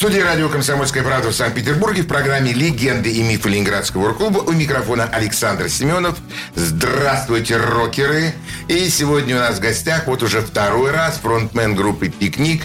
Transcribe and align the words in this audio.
Студии 0.00 0.20
радио 0.20 0.48
«Комсомольская 0.48 1.02
правда» 1.02 1.28
в 1.28 1.34
Санкт-Петербурге 1.34 2.00
в 2.00 2.06
программе 2.06 2.54
«Легенды 2.54 3.10
и 3.10 3.22
мифы 3.22 3.50
Ленинградского 3.50 4.08
рок-клуба» 4.08 4.38
у 4.38 4.52
микрофона 4.52 5.04
Александр 5.04 5.68
Семенов. 5.68 6.16
Здравствуйте, 6.54 7.58
рокеры! 7.58 8.32
И 8.66 8.88
сегодня 8.88 9.36
у 9.36 9.40
нас 9.40 9.58
в 9.58 9.60
гостях 9.60 10.06
вот 10.06 10.22
уже 10.22 10.40
второй 10.40 10.90
раз 10.90 11.18
фронтмен 11.18 11.74
группы 11.74 12.08
«Пикник», 12.08 12.62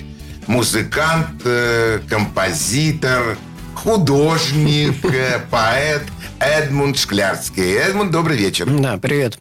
музыкант, 0.47 1.41
э, 1.43 1.99
композитор, 2.09 3.37
художник, 3.73 5.03
э, 5.03 5.41
поэт 5.51 6.03
Эдмунд 6.39 6.97
Шклярский. 6.97 7.69
Эдмунд, 7.69 8.11
добрый 8.11 8.37
вечер. 8.37 8.65
Да, 8.65 8.95
привет. 8.95 9.39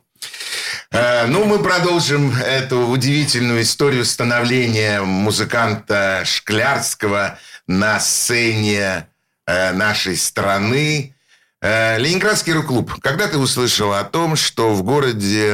Э, 0.91 1.27
Ну, 1.27 1.45
мы 1.45 1.61
продолжим 1.61 2.34
эту 2.36 2.88
удивительную 2.88 3.62
историю 3.62 4.05
становления 4.05 5.00
музыканта 5.00 6.22
Шклярского 6.24 7.38
на 7.66 8.00
сцене 8.00 9.09
э, 9.46 9.72
нашей 9.72 10.16
страны. 10.16 11.14
Э, 11.60 11.98
Ленинградский 11.98 12.52
рок-клуб. 12.52 12.92
Когда 13.00 13.28
ты 13.28 13.38
услышал 13.38 13.92
о 13.92 14.05
том, 14.05 14.36
что 14.36 14.74
в 14.74 14.82
городе 14.82 15.52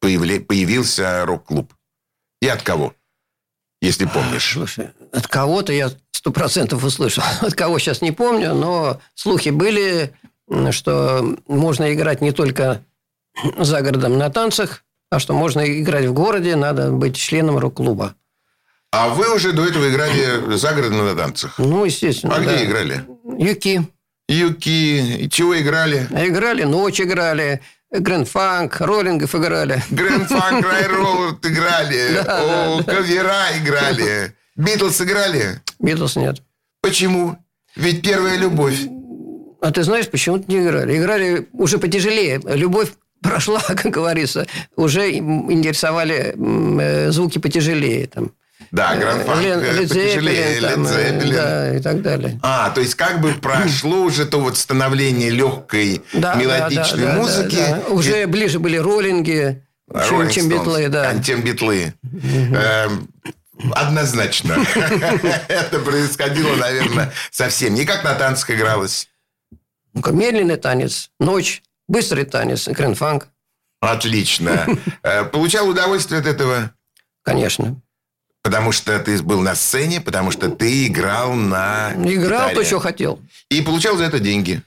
появля- 0.00 0.40
появился 0.40 1.24
рок-клуб? 1.24 1.72
И 2.40 2.48
от 2.48 2.62
кого? 2.62 2.94
Если 3.80 4.04
помнишь. 4.06 4.52
Слушай, 4.52 4.90
от 5.12 5.26
кого-то 5.26 5.72
я 5.72 5.90
сто 6.12 6.30
процентов 6.30 6.84
услышал. 6.84 7.24
От 7.40 7.54
кого 7.54 7.80
сейчас 7.80 8.00
не 8.00 8.12
помню, 8.12 8.54
но 8.54 9.00
слухи 9.14 9.48
были, 9.48 10.14
что 10.70 11.36
можно 11.48 11.92
играть 11.92 12.20
не 12.20 12.30
только 12.30 12.84
за 13.58 13.80
городом 13.82 14.18
на 14.18 14.30
танцах, 14.30 14.84
а 15.10 15.18
что 15.18 15.34
можно 15.34 15.60
играть 15.80 16.06
в 16.06 16.12
городе, 16.12 16.54
надо 16.54 16.92
быть 16.92 17.16
членом 17.16 17.58
рок-клуба. 17.58 18.14
А 18.92 19.08
вы 19.08 19.34
уже 19.34 19.52
до 19.52 19.66
этого 19.66 19.88
играли 19.88 20.54
за 20.56 20.72
городом 20.74 21.06
на 21.06 21.14
танцах. 21.16 21.54
Ну, 21.58 21.86
естественно. 21.86 22.36
А 22.36 22.40
да. 22.40 22.54
где 22.54 22.64
играли? 22.66 23.04
Юки. 23.38 23.86
Юки. 24.28 25.28
Чего 25.30 25.58
играли? 25.58 26.06
Играли, 26.10 26.64
ночь 26.64 27.00
играли, 27.00 27.62
грэнд-фанк, 27.90 28.78
роллингов 28.80 29.34
играли. 29.34 29.82
Грэнд 29.90 30.28
Фанк, 30.28 30.66
Райроллард 30.70 31.44
играли. 31.46 32.22
Да, 32.22 32.82
кавера 32.86 33.46
играли. 33.58 34.34
Битлз 34.56 35.00
играли. 35.00 35.62
Битлз 35.78 36.16
нет. 36.16 36.42
Почему? 36.82 37.38
Ведь 37.74 38.02
первая 38.02 38.36
любовь. 38.36 38.78
А 39.62 39.70
ты 39.70 39.84
знаешь, 39.84 40.08
почему-то 40.08 40.44
не 40.52 40.58
играли. 40.58 40.98
Играли 40.98 41.48
уже 41.52 41.78
потяжелее. 41.78 42.42
Любовь 42.44 42.90
прошла, 43.22 43.60
как 43.66 43.86
говорится. 43.86 44.46
Уже 44.76 45.10
интересовали 45.12 46.34
э, 46.36 47.10
звуки 47.10 47.38
потяжелее. 47.38 48.06
Там. 48.08 48.32
Да, 48.72 48.96
Гранд 48.96 49.22
э, 49.28 49.40
Лед 49.42 49.60
там, 49.60 49.74
Лед 49.76 49.90
э, 49.92 50.12
Зеппелин. 50.14 51.34
Да, 51.34 51.74
и 51.76 51.80
так 51.80 52.02
далее. 52.02 52.40
А, 52.42 52.70
то 52.70 52.80
есть 52.80 52.94
как 52.94 53.20
бы 53.20 53.32
прошло 53.34 54.00
уже 54.00 54.24
то 54.24 54.40
вот 54.40 54.56
становление 54.56 55.28
легкой 55.30 56.02
Да, 56.14 56.34
мелодичной 56.34 57.04
да, 57.04 57.12
да, 57.12 57.18
музыки. 57.18 57.56
да, 57.56 57.82
да. 57.86 57.92
Уже 57.92 58.26
ближе 58.26 58.58
были 58.58 58.78
роллинги, 58.78 59.62
чем, 60.08 60.28
чем 60.30 60.48
битлы, 60.48 60.88
да. 60.88 61.10
А, 61.10 61.22
Чем 61.22 61.42
битлы. 61.42 61.94
Эм, 62.02 63.08
Однозначно. 63.74 64.54
Это 65.48 65.78
происходило, 65.78 66.56
наверное, 66.56 67.12
совсем. 67.30 67.74
Не 67.74 67.84
как 67.84 68.02
на 68.02 68.14
танцах 68.14 68.50
игралось. 68.52 69.08
Ну-ка, 69.92 70.12
Медленный 70.12 70.56
танец, 70.56 71.10
ночь, 71.20 71.62
быстрый 71.86 72.24
танец, 72.24 72.66
грэнд-фанк, 72.68 73.28
Отлично. 73.80 74.66
Э, 75.02 75.24
Получал 75.24 75.68
удовольствие 75.68 76.20
от 76.20 76.26
этого? 76.26 76.72
конечно. 77.22 77.80
Потому 78.42 78.72
что 78.72 78.98
ты 78.98 79.22
был 79.22 79.40
на 79.40 79.54
сцене, 79.54 80.00
потому 80.00 80.30
что 80.32 80.48
ты 80.50 80.86
играл 80.88 81.34
на 81.34 81.92
Играл, 81.94 82.48
гитаре. 82.50 82.54
то, 82.56 82.64
что 82.64 82.80
хотел. 82.80 83.20
И 83.50 83.62
получал 83.62 83.96
за 83.96 84.04
это 84.04 84.18
деньги. 84.18 84.62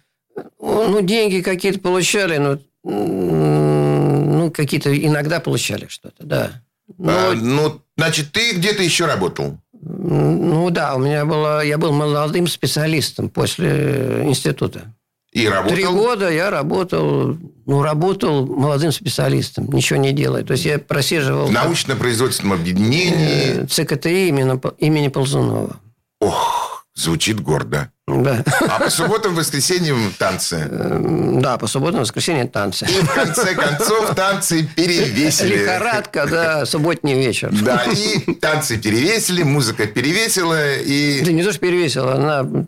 Ну, 0.60 1.02
деньги 1.02 1.42
какие-то 1.42 1.80
получали, 1.80 2.38
но 2.38 2.58
м, 2.86 4.38
ну, 4.40 4.52
какие-то 4.52 4.96
иногда 4.96 5.40
получали 5.40 5.88
что-то, 5.88 6.24
да. 6.24 6.62
А, 7.00 7.34
Ну, 7.34 7.42
ну, 7.42 7.82
значит, 7.98 8.32
ты 8.32 8.54
где-то 8.54 8.82
еще 8.84 9.06
работал. 9.06 9.58
ну 9.82 10.70
да, 10.70 10.96
у 10.96 11.00
меня 11.00 11.26
было, 11.26 11.64
я 11.64 11.78
был 11.78 11.92
молодым 11.92 12.48
специалистом 12.48 13.30
после 13.30 14.22
института. 14.24 14.94
И 15.36 15.50
работал. 15.50 15.76
Три 15.76 15.84
года 15.86 16.30
я 16.32 16.50
работал, 16.50 17.38
ну, 17.66 17.84
работал 17.84 18.46
молодым 18.48 18.94
специалистом, 18.94 19.70
ничего 19.70 20.00
не 20.00 20.14
делая. 20.14 20.46
То 20.46 20.54
есть 20.54 20.64
я 20.64 20.80
просиживал 20.80 21.48
В 21.48 21.52
научно-производственном 21.52 22.54
объединении. 22.54 23.64
э, 23.64 23.68
ЦКТИ 23.68 24.30
именно, 24.30 24.60
имени 24.80 25.10
Ползунова. 25.10 25.76
Ох, 26.22 26.55
звучит 26.96 27.42
гордо. 27.42 27.92
Да. 28.08 28.44
А 28.62 28.80
по 28.80 28.90
субботам, 28.90 29.36
воскресеньям 29.36 30.14
танцы. 30.18 30.56
Эм, 30.70 31.42
да, 31.42 31.58
по 31.58 31.68
субботам, 31.68 32.02
воскресенье 32.02 32.46
танцы. 32.46 32.86
И 32.86 33.02
в 33.02 33.14
конце 33.14 33.56
концов 33.56 34.14
танцы 34.16 34.64
перевесили. 34.76 35.58
Лихорадка, 35.58 36.28
да, 36.28 36.66
субботний 36.66 37.16
вечер. 37.16 37.52
Да, 37.64 37.84
и 37.86 38.34
танцы 38.36 38.78
перевесили, 38.78 39.44
музыка 39.44 39.88
перевесила, 39.88 40.76
и, 40.78 41.24
Да 41.26 41.32
не 41.32 41.44
то, 41.44 41.52
что 41.52 41.60
перевесила, 41.62 42.14
она 42.14 42.68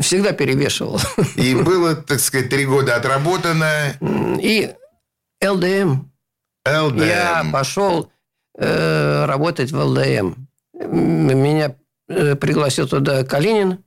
всегда 0.00 0.32
перевешивала. 0.32 1.00
и 1.36 1.54
было, 1.54 1.96
так 1.96 2.20
сказать, 2.20 2.48
три 2.48 2.64
года 2.64 2.96
отработано. 2.96 3.96
И 4.40 4.70
ЛДМ. 5.44 6.10
ЛДМ. 6.68 7.02
Я 7.02 7.44
пошел 7.52 8.10
э, 8.56 9.24
работать 9.26 9.72
в 9.72 9.78
ЛДМ. 9.78 10.34
Меня 10.74 11.68
э, 11.68 11.79
пригласил 12.36 12.88
туда 12.88 13.24
Калинин. 13.24 13.78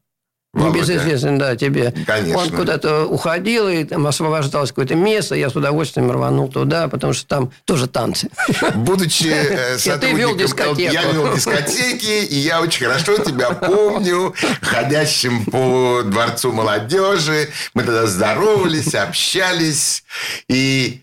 Небезызвестный, 0.53 1.39
да, 1.39 1.55
тебе. 1.55 1.91
Конечно. 2.05 2.37
Он 2.37 2.51
куда-то 2.51 3.05
уходил, 3.05 3.67
и 3.67 3.83
там 3.85 4.05
освобождалось 4.05 4.69
какое-то 4.69 4.93
место. 4.93 5.33
Я 5.33 5.49
с 5.49 5.55
удовольствием 5.55 6.11
рванул 6.11 6.47
туда, 6.47 6.87
потому 6.87 7.13
что 7.13 7.27
там 7.27 7.51
тоже 7.65 7.87
танцы. 7.87 8.29
Будучи 8.75 9.29
э, 9.29 9.77
вел 10.13 10.37
сотрудником... 10.37 10.77
Я 10.77 11.11
вел 11.11 11.33
дискотеки, 11.33 12.25
и 12.25 12.35
я 12.35 12.61
очень 12.61 12.85
хорошо 12.85 13.17
тебя 13.17 13.49
помню, 13.49 14.35
ходящим 14.61 15.43
по 15.45 16.03
Дворцу 16.05 16.51
молодежи. 16.51 17.49
Мы 17.73 17.83
тогда 17.83 18.05
здоровались, 18.05 18.93
общались, 18.93 20.03
и... 20.47 21.02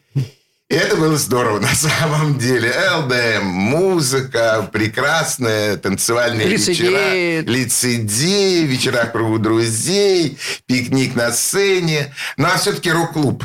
и 0.71 0.75
это 0.77 0.97
было 0.97 1.17
здорово 1.17 1.59
на 1.59 1.75
самом 1.75 2.39
деле. 2.39 2.73
ЛДМ, 2.73 3.45
музыка, 3.45 4.69
прекрасная, 4.73 5.77
танцевальные 5.77 6.47
Лицедеи. 6.47 7.41
вечера. 7.41 7.51
Лицедеи, 7.53 8.65
вечера 8.67 9.05
в 9.07 9.11
кругу 9.11 9.41
друзей, 9.41 10.39
пикник 10.67 11.17
на 11.17 11.33
сцене. 11.33 12.15
Ну, 12.37 12.47
а 12.47 12.57
все-таки 12.57 12.89
рок-клуб. 12.93 13.45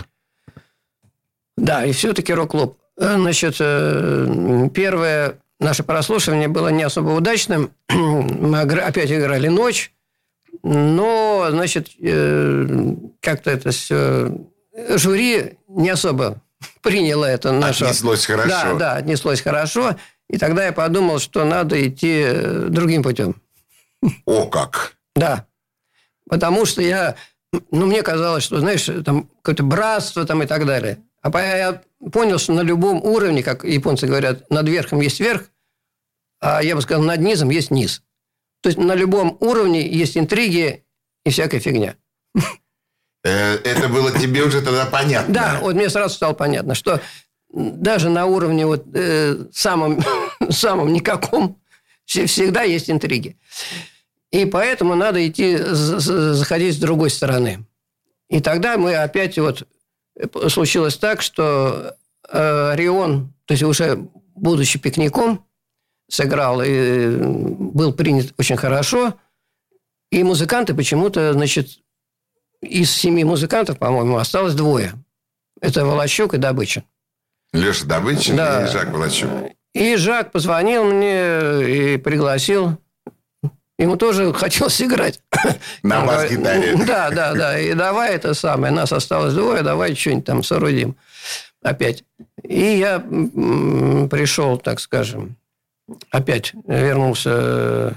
Да, 1.58 1.84
и 1.84 1.94
все-таки 1.94 2.32
рок-клуб. 2.32 2.78
Э, 2.96 3.16
Значит, 3.18 3.56
э, 3.60 4.70
первое 4.72 5.40
наше 5.60 5.82
прослушивание 5.82 6.48
было 6.48 6.68
не 6.68 6.84
особо 6.84 7.10
удачным. 7.10 7.72
Мы 7.90 8.62
опять 8.62 9.12
играли 9.12 9.48
ночь, 9.48 9.92
но, 10.62 11.48
значит, 11.50 11.90
э, 12.00 12.96
как-то 13.20 13.50
это 13.50 13.72
все... 13.72 14.32
Жюри 14.90 15.58
не 15.68 15.90
особо 15.90 16.40
приняло 16.86 17.26
это 17.26 17.52
наше... 17.52 17.84
Отнеслось 17.86 18.26
хорошо. 18.28 18.50
Да, 18.50 18.74
да, 18.76 18.94
отнеслось 18.94 19.42
хорошо. 19.42 19.96
И 20.30 20.38
тогда 20.38 20.66
я 20.66 20.72
подумал, 20.72 21.20
что 21.20 21.44
надо 21.44 21.76
идти 21.88 22.22
э, 22.24 22.68
другим 22.70 23.02
путем. 23.02 23.42
О, 24.26 24.46
как! 24.46 24.96
Да. 25.16 25.48
Потому 26.30 26.66
что 26.66 26.82
я... 26.82 27.16
Ну, 27.72 27.88
мне 27.88 28.04
казалось, 28.04 28.44
что, 28.44 28.60
знаешь, 28.60 28.90
там 29.04 29.30
какое-то 29.42 29.64
братство 29.64 30.26
там 30.26 30.44
и 30.44 30.46
так 30.46 30.66
далее. 30.66 31.00
А 31.22 31.40
я 31.40 31.82
понял, 32.12 32.38
что 32.38 32.54
на 32.54 32.62
любом 32.62 33.04
уровне, 33.04 33.42
как 33.42 33.64
японцы 33.64 34.06
говорят, 34.06 34.48
над 34.52 34.68
верхом 34.70 35.02
есть 35.02 35.20
верх, 35.20 35.50
а 36.40 36.62
я 36.62 36.76
бы 36.76 36.82
сказал, 36.82 37.04
над 37.04 37.20
низом 37.20 37.50
есть 37.50 37.72
низ. 37.72 38.04
То 38.62 38.70
есть 38.70 38.78
на 38.78 38.94
любом 38.94 39.38
уровне 39.40 39.88
есть 39.88 40.18
интриги 40.18 40.86
и 41.26 41.30
всякая 41.32 41.60
фигня. 41.60 41.96
Э, 43.26 43.56
Это 43.64 43.90
было 43.90 44.12
тебе 44.12 44.44
уже 44.44 44.62
тогда 44.62 44.86
понятно. 44.86 45.34
Да, 45.34 45.60
вот 45.62 45.76
мне 45.76 45.90
сразу 45.90 46.16
стало 46.16 46.34
понятно, 46.34 46.76
что 46.76 47.02
даже 47.52 48.10
на 48.10 48.26
уровне 48.28 48.66
вот 48.66 48.86
э, 48.94 49.46
самом, 49.52 50.00
самом 50.50 50.94
никаком 50.94 51.60
вс- 52.08 52.28
всегда 52.28 52.62
есть 52.62 52.90
интриги. 52.90 53.38
И 54.32 54.46
поэтому 54.46 54.96
надо 54.96 55.26
идти, 55.28 55.58
заходить 55.58 56.76
с 56.76 56.78
другой 56.80 57.10
стороны. 57.10 57.66
И 58.30 58.42
тогда 58.42 58.78
мы 58.78 58.96
опять 58.96 59.38
вот 59.40 59.68
случилось 60.50 60.98
так, 60.98 61.22
что 61.22 61.96
э, 62.30 62.70
Орион, 62.74 63.34
то 63.46 63.54
есть 63.54 63.64
уже 63.64 64.08
будучи 64.36 64.78
пикником, 64.78 65.46
сыграл 66.10 66.62
и 66.64 67.08
был 67.18 67.94
принят 67.94 68.34
очень 68.38 68.58
хорошо. 68.58 69.16
И 70.12 70.24
музыканты 70.24 70.74
почему-то, 70.76 71.34
значит, 71.34 71.80
из 72.66 72.92
семи 72.92 73.24
музыкантов, 73.24 73.78
по-моему, 73.78 74.18
осталось 74.18 74.54
двое. 74.54 74.94
Это 75.62 75.86
Волощук 75.86 76.34
и 76.34 76.38
Добычин. 76.38 76.84
Леша 77.54 77.86
Добычин 77.86 78.36
да. 78.36 78.66
и 78.66 78.72
Жак 78.72 78.92
Волощук. 78.92 79.30
И 79.74 79.96
Жак 79.96 80.32
позвонил 80.32 80.86
мне 80.86 81.94
и 81.94 81.98
пригласил. 81.98 82.78
Ему 83.78 83.98
тоже 83.98 84.34
хотелось 84.34 84.82
играть. 84.82 85.20
На 85.84 86.06
бас-гитаре. 86.06 86.76
Да, 86.86 87.10
да, 87.10 87.34
да. 87.34 87.60
И 87.60 87.74
давай 87.74 88.16
это 88.16 88.34
самое. 88.34 88.74
Нас 88.74 88.92
осталось 88.92 89.34
двое, 89.34 89.64
давай 89.64 89.96
что-нибудь 89.96 90.26
там 90.26 90.44
соорудим. 90.44 90.96
Опять. 91.62 92.04
И 92.44 92.78
я 92.78 93.00
пришел, 93.00 94.58
так 94.58 94.80
скажем, 94.80 95.36
опять 96.12 96.54
вернулся 96.68 97.32
э, 97.34 97.92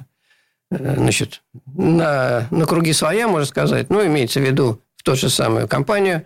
значит, 0.71 1.43
на, 1.75 2.47
на 2.51 2.67
круги 2.67 2.93
своя, 2.93 3.29
можно 3.29 3.47
сказать. 3.47 3.91
Ну, 3.91 4.05
имеется 4.05 4.41
в 4.41 4.45
виду 4.45 4.81
в 4.97 5.03
ту 5.03 5.15
же 5.17 5.31
самую 5.31 5.69
компанию 5.69 6.25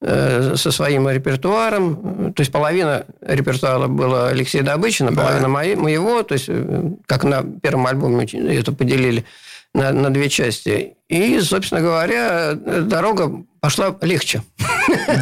э, 0.00 0.54
со 0.56 0.70
своим 0.70 1.08
репертуаром. 1.08 2.32
То 2.32 2.40
есть 2.40 2.52
половина 2.52 3.04
репертуара 3.20 3.86
была 3.88 4.28
Алексея 4.28 4.62
Добычина, 4.62 5.10
да. 5.10 5.22
половина 5.22 5.48
моего. 5.48 6.22
То 6.22 6.34
есть 6.34 6.46
э, 6.48 6.90
как 7.06 7.24
на 7.24 7.42
первом 7.42 7.86
альбоме 7.86 8.24
это 8.26 8.72
поделили 8.72 9.24
на, 9.76 9.92
на 9.92 10.10
две 10.10 10.28
части. 10.28 10.94
И, 11.08 11.40
собственно 11.40 11.80
говоря, 11.80 12.54
дорога 12.54 13.44
пошла 13.60 13.96
легче. 14.00 14.42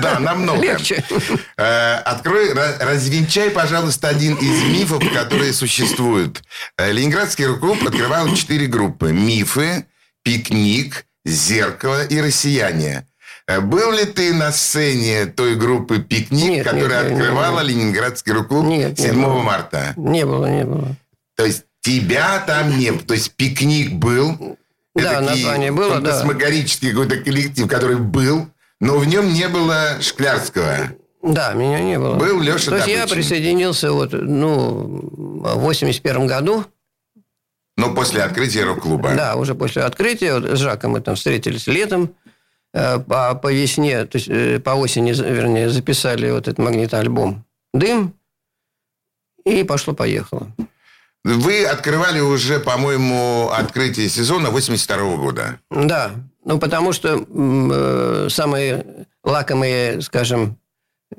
Да, 0.03 0.19
намного. 0.19 0.63
Легче. 0.63 1.05
Э, 1.57 1.97
открой, 1.97 2.53
развенчай, 2.53 3.51
пожалуйста, 3.51 4.09
один 4.09 4.35
из 4.35 4.63
мифов, 4.65 5.03
которые 5.13 5.53
существуют. 5.53 6.43
Э, 6.79 6.93
Ленинградский 6.93 7.47
рок-клуб 7.47 7.79
открывал 7.87 8.35
четыре 8.35 8.67
группы. 8.67 9.13
Мифы, 9.13 9.87
пикник, 10.23 11.07
зеркало 11.25 12.05
и 12.05 12.21
россияне. 12.21 13.07
Э, 13.47 13.61
был 13.61 13.93
ли 13.93 14.05
ты 14.05 14.33
на 14.35 14.53
сцене 14.53 15.27
той 15.27 15.57
группы 15.57 15.99
«Пикник», 15.99 16.51
нет, 16.51 16.65
которая 16.65 17.05
нет, 17.05 17.13
открывала 17.13 17.61
нет, 17.61 17.69
Ленинградский 17.71 18.33
рок-клуб 18.33 18.67
7 18.67 19.15
марта? 19.43 19.93
Не 19.97 20.25
было, 20.25 20.47
не 20.47 20.65
было. 20.65 20.97
То 21.37 21.45
есть 21.45 21.65
тебя 21.85 22.43
там 22.47 22.79
не 22.79 22.91
было. 22.91 23.03
То 23.03 23.15
есть 23.15 23.35
«Пикник» 23.35 23.93
был, 23.93 24.57
да, 24.95 25.21
название 25.21 25.71
было, 25.71 26.01
да. 26.01 26.13
Фантасмагорический 26.13 26.91
какой-то 26.91 27.19
коллектив, 27.19 27.69
который 27.69 27.97
был, 27.97 28.49
но 28.81 28.99
в 28.99 29.07
нем 29.07 29.33
не 29.33 29.49
было 29.49 30.01
Шклярского. 30.01 30.91
Да, 31.23 31.53
меня 31.53 31.81
не 31.81 31.99
было. 31.99 32.17
Был 32.17 32.41
Леша 32.41 32.71
То 32.71 32.77
есть 32.77 32.89
я 32.89 33.07
присоединился 33.07 33.93
вот, 33.93 34.13
ну, 34.13 35.01
в 35.13 35.59
81 35.61 36.27
году. 36.27 36.65
Ну, 37.77 37.95
после 37.95 38.23
открытия 38.23 38.65
рок-клуба. 38.65 39.15
Да, 39.15 39.37
уже 39.37 39.55
после 39.55 39.83
открытия. 39.83 40.35
Вот 40.35 40.45
с 40.45 40.61
Жаком 40.61 40.93
мы 40.93 41.01
там 41.01 41.17
встретились 41.17 41.67
летом. 41.67 42.15
Э, 42.73 42.99
по, 42.99 43.35
по 43.35 43.53
весне, 43.53 44.05
то 44.05 44.19
есть 44.19 44.29
э, 44.29 44.61
по 44.61 44.71
осени, 44.71 45.13
вернее, 45.13 45.71
записали 45.71 46.31
вот 46.31 46.49
этот 46.49 46.59
магнитоальбом 46.59 47.45
«Дым». 47.73 48.15
И 49.45 49.63
пошло-поехало. 49.65 50.49
Вы 51.25 51.65
открывали 51.65 52.21
уже, 52.21 52.61
по-моему, 52.61 53.49
открытие 53.51 54.11
сезона 54.11 54.51
82 54.51 54.97
-го 54.97 55.17
года. 55.17 55.59
Да, 55.71 56.11
ну 56.45 56.59
потому 56.59 56.93
что 56.93 57.25
э, 57.27 58.29
самые 58.31 59.07
лакомые, 59.25 60.03
скажем, 60.03 60.59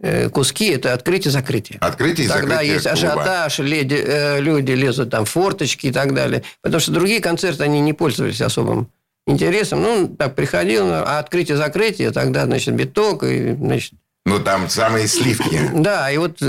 э, 0.02 0.30
куски– 0.30 0.68
это 0.76 0.94
открытие-закрытие. 0.94 1.80
Открытие 1.82 2.28
и 2.28 2.30
Тогда 2.30 2.56
закрытие 2.56 2.74
есть 2.74 2.86
ажиотаж, 2.86 3.60
леди, 3.60 3.96
э, 3.96 4.42
люди 4.42 4.74
лезут 4.74 5.10
там 5.10 5.26
форточки 5.26 5.88
и 5.88 5.92
так 5.92 6.14
далее. 6.14 6.44
Потому 6.62 6.80
что 6.80 6.92
другие 6.92 7.20
концерты, 7.20 7.64
они 7.64 7.80
не 7.80 7.94
пользовались 7.94 8.42
особым 8.42 8.92
интересом. 9.26 9.82
Ну, 9.82 10.08
так, 10.08 10.36
приходил, 10.36 10.86
а 10.92 11.18
открытие-закрытие, 11.18 12.12
тогда, 12.12 12.46
значит, 12.46 12.76
биток, 12.76 13.24
и, 13.24 13.56
значит, 13.56 13.94
ну, 14.26 14.40
там 14.40 14.70
самые 14.70 15.08
сливки. 15.08 15.70
Да, 15.74 16.10
и 16.10 16.18
вот 16.18 16.42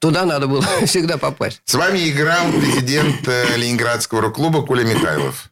туда 0.00 0.24
надо 0.24 0.48
было 0.48 0.62
всегда 0.86 1.18
попасть. 1.18 1.62
С 1.64 1.74
вами 1.74 2.10
играл 2.10 2.50
президент 2.50 3.26
э, 3.28 3.56
Ленинградского 3.56 4.22
рок-клуба 4.22 4.66
Коля 4.66 4.82
Михайлов. 4.84 5.50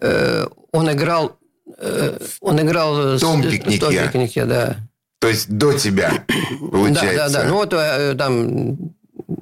Э, 0.00 0.46
он 0.72 0.92
играл... 0.92 1.36
Э, 1.78 2.18
он 2.40 2.60
играл... 2.60 3.16
В 3.16 3.20
том 3.20 3.42
пикнике. 3.42 3.76
В 3.76 3.80
том 3.80 3.92
пикнике, 3.92 4.44
да. 4.44 4.76
То 5.18 5.28
есть 5.28 5.48
до 5.48 5.72
тебя, 5.72 6.24
получается. 6.70 7.16
Да, 7.16 7.28
да, 7.28 7.42
да. 7.42 7.44
Ну, 7.44 7.54
вот 7.54 7.70
там 8.18 8.94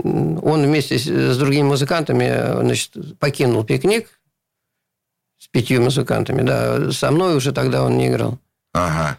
он 0.04 0.62
вместе 0.62 0.96
с 0.96 1.36
другими 1.36 1.66
музыкантами 1.66 2.62
значит, 2.62 3.18
покинул 3.18 3.64
пикник 3.64 4.20
с 5.38 5.48
пятью 5.48 5.82
музыкантами. 5.82 6.42
Да, 6.42 6.92
со 6.92 7.10
мной 7.10 7.36
уже 7.36 7.52
тогда 7.52 7.82
он 7.82 7.98
не 7.98 8.08
играл. 8.08 8.38
Ага. 8.72 9.18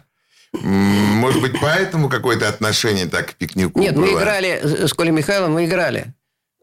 Может 0.62 1.42
быть, 1.42 1.60
поэтому 1.60 2.08
какое-то 2.08 2.48
отношение 2.48 3.06
так 3.06 3.30
к 3.30 3.34
пикнику 3.34 3.78
Нет, 3.80 3.94
было? 3.94 4.02
мы 4.02 4.12
играли 4.12 4.60
с 4.86 4.92
Колей 4.92 5.10
Михайловым, 5.10 5.54
мы 5.54 5.64
играли. 5.66 6.14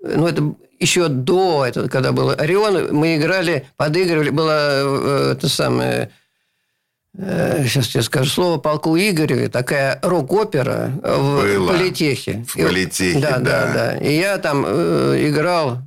Ну, 0.01 0.27
это 0.27 0.55
еще 0.79 1.07
до 1.09 1.65
этого, 1.65 1.88
когда 1.88 2.11
был 2.11 2.31
Орион, 2.31 2.93
мы 2.95 3.17
играли, 3.17 3.67
подыгрывали, 3.77 4.29
было 4.29 5.29
э, 5.29 5.33
это 5.33 5.47
самое... 5.47 6.09
Сейчас 7.13 7.88
э, 7.88 7.99
я 7.99 8.01
скажу 8.01 8.29
слово 8.29 8.57
полку 8.57 8.97
Игореве, 8.97 9.49
такая 9.49 9.99
рок-опера 10.01 10.91
в 11.03 11.41
Была. 11.41 11.73
Политехе. 11.73 12.45
В 12.47 12.53
Политехе, 12.55 13.19
да, 13.19 13.38
да. 13.38 13.39
Да, 13.39 13.73
да. 13.73 13.97
И 13.97 14.17
я 14.17 14.38
там 14.38 14.65
э, 14.65 15.17
играл, 15.27 15.79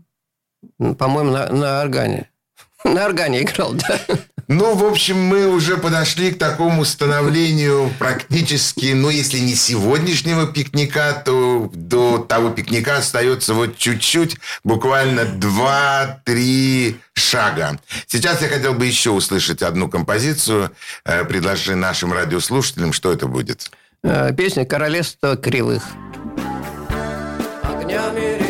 по-моему, 0.78 1.30
на, 1.32 1.48
на 1.48 1.80
органе. 1.80 2.30
На 2.84 3.06
органе 3.06 3.42
играл, 3.42 3.72
да. 3.72 3.98
Ну, 4.48 4.74
в 4.74 4.84
общем, 4.84 5.18
мы 5.18 5.48
уже 5.48 5.76
подошли 5.76 6.30
к 6.30 6.38
такому 6.38 6.84
становлению 6.84 7.90
практически, 7.98 8.92
ну, 8.92 9.08
если 9.08 9.38
не 9.38 9.54
сегодняшнего 9.54 10.46
пикника, 10.46 11.22
то 11.24 11.70
до 11.72 12.18
того 12.18 12.50
пикника 12.50 12.98
остается 12.98 13.54
вот 13.54 13.78
чуть-чуть, 13.78 14.36
буквально 14.62 15.20
2-3 15.20 16.96
шага. 17.14 17.78
Сейчас 18.06 18.42
я 18.42 18.48
хотел 18.48 18.74
бы 18.74 18.86
еще 18.86 19.10
услышать 19.10 19.62
одну 19.62 19.88
композицию. 19.88 20.70
Э, 21.04 21.24
предложи 21.24 21.74
нашим 21.74 22.12
радиослушателям, 22.12 22.92
что 22.92 23.12
это 23.12 23.26
будет. 23.26 23.70
Э, 24.02 24.34
песня 24.36 24.66
«Королевство 24.66 25.36
кривых». 25.36 25.84
Огнями 27.62 28.43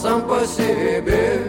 сам 0.00 0.22
по 0.22 0.44
себе. 0.46 1.42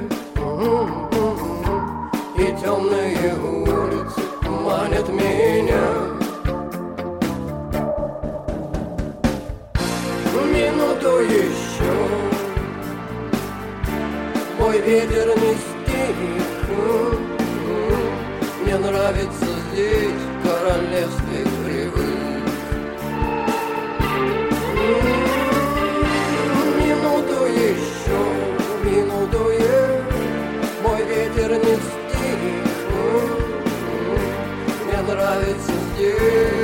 И 2.35 2.45
темные 2.61 3.35
улицы 3.35 4.21
манят 4.47 5.07
меня. 5.09 5.85
Минуту 10.51 11.19
еще. 11.19 11.93
Мой 14.57 14.79
ветер 14.81 15.27
не 15.37 15.53
стих. 15.53 16.15
Мне 18.63 18.77
нравится 18.77 19.45
здесь 19.71 20.21
королевстве 20.43 21.68
мой 30.83 31.03
ветер 31.05 31.51
не 31.51 31.75
стих. 31.75 32.39
Мне 34.85 35.01
нравится 35.01 35.71
здесь 35.95 36.58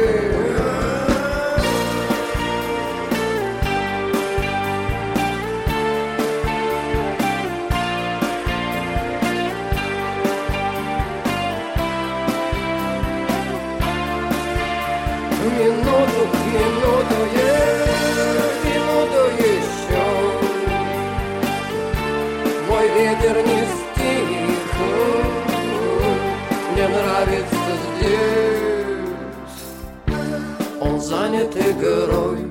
Занят 31.26 31.58
игрой 31.58 32.42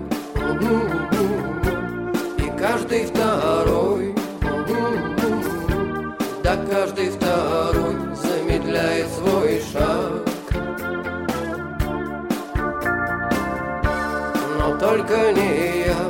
И 2.38 2.58
каждый 2.58 3.06
второй 3.06 4.16
Да 6.42 6.56
каждый 6.68 7.10
второй 7.10 7.94
замедляет 8.16 9.06
свой 9.10 9.62
шаг 9.72 10.28
но 14.58 14.76
только 14.78 15.32
не 15.32 15.84
я. 15.86 16.02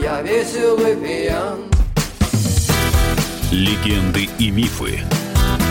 Я 0.00 0.22
весел 0.22 0.76
пьян. 0.78 1.70
Легенды 3.52 4.28
и 4.38 4.50
мифы 4.50 5.02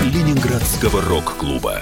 Ленинградского 0.06 1.02
рок-клуба. 1.02 1.82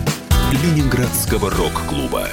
Ленинградского 0.51 1.49
рок-клуба. 1.49 2.27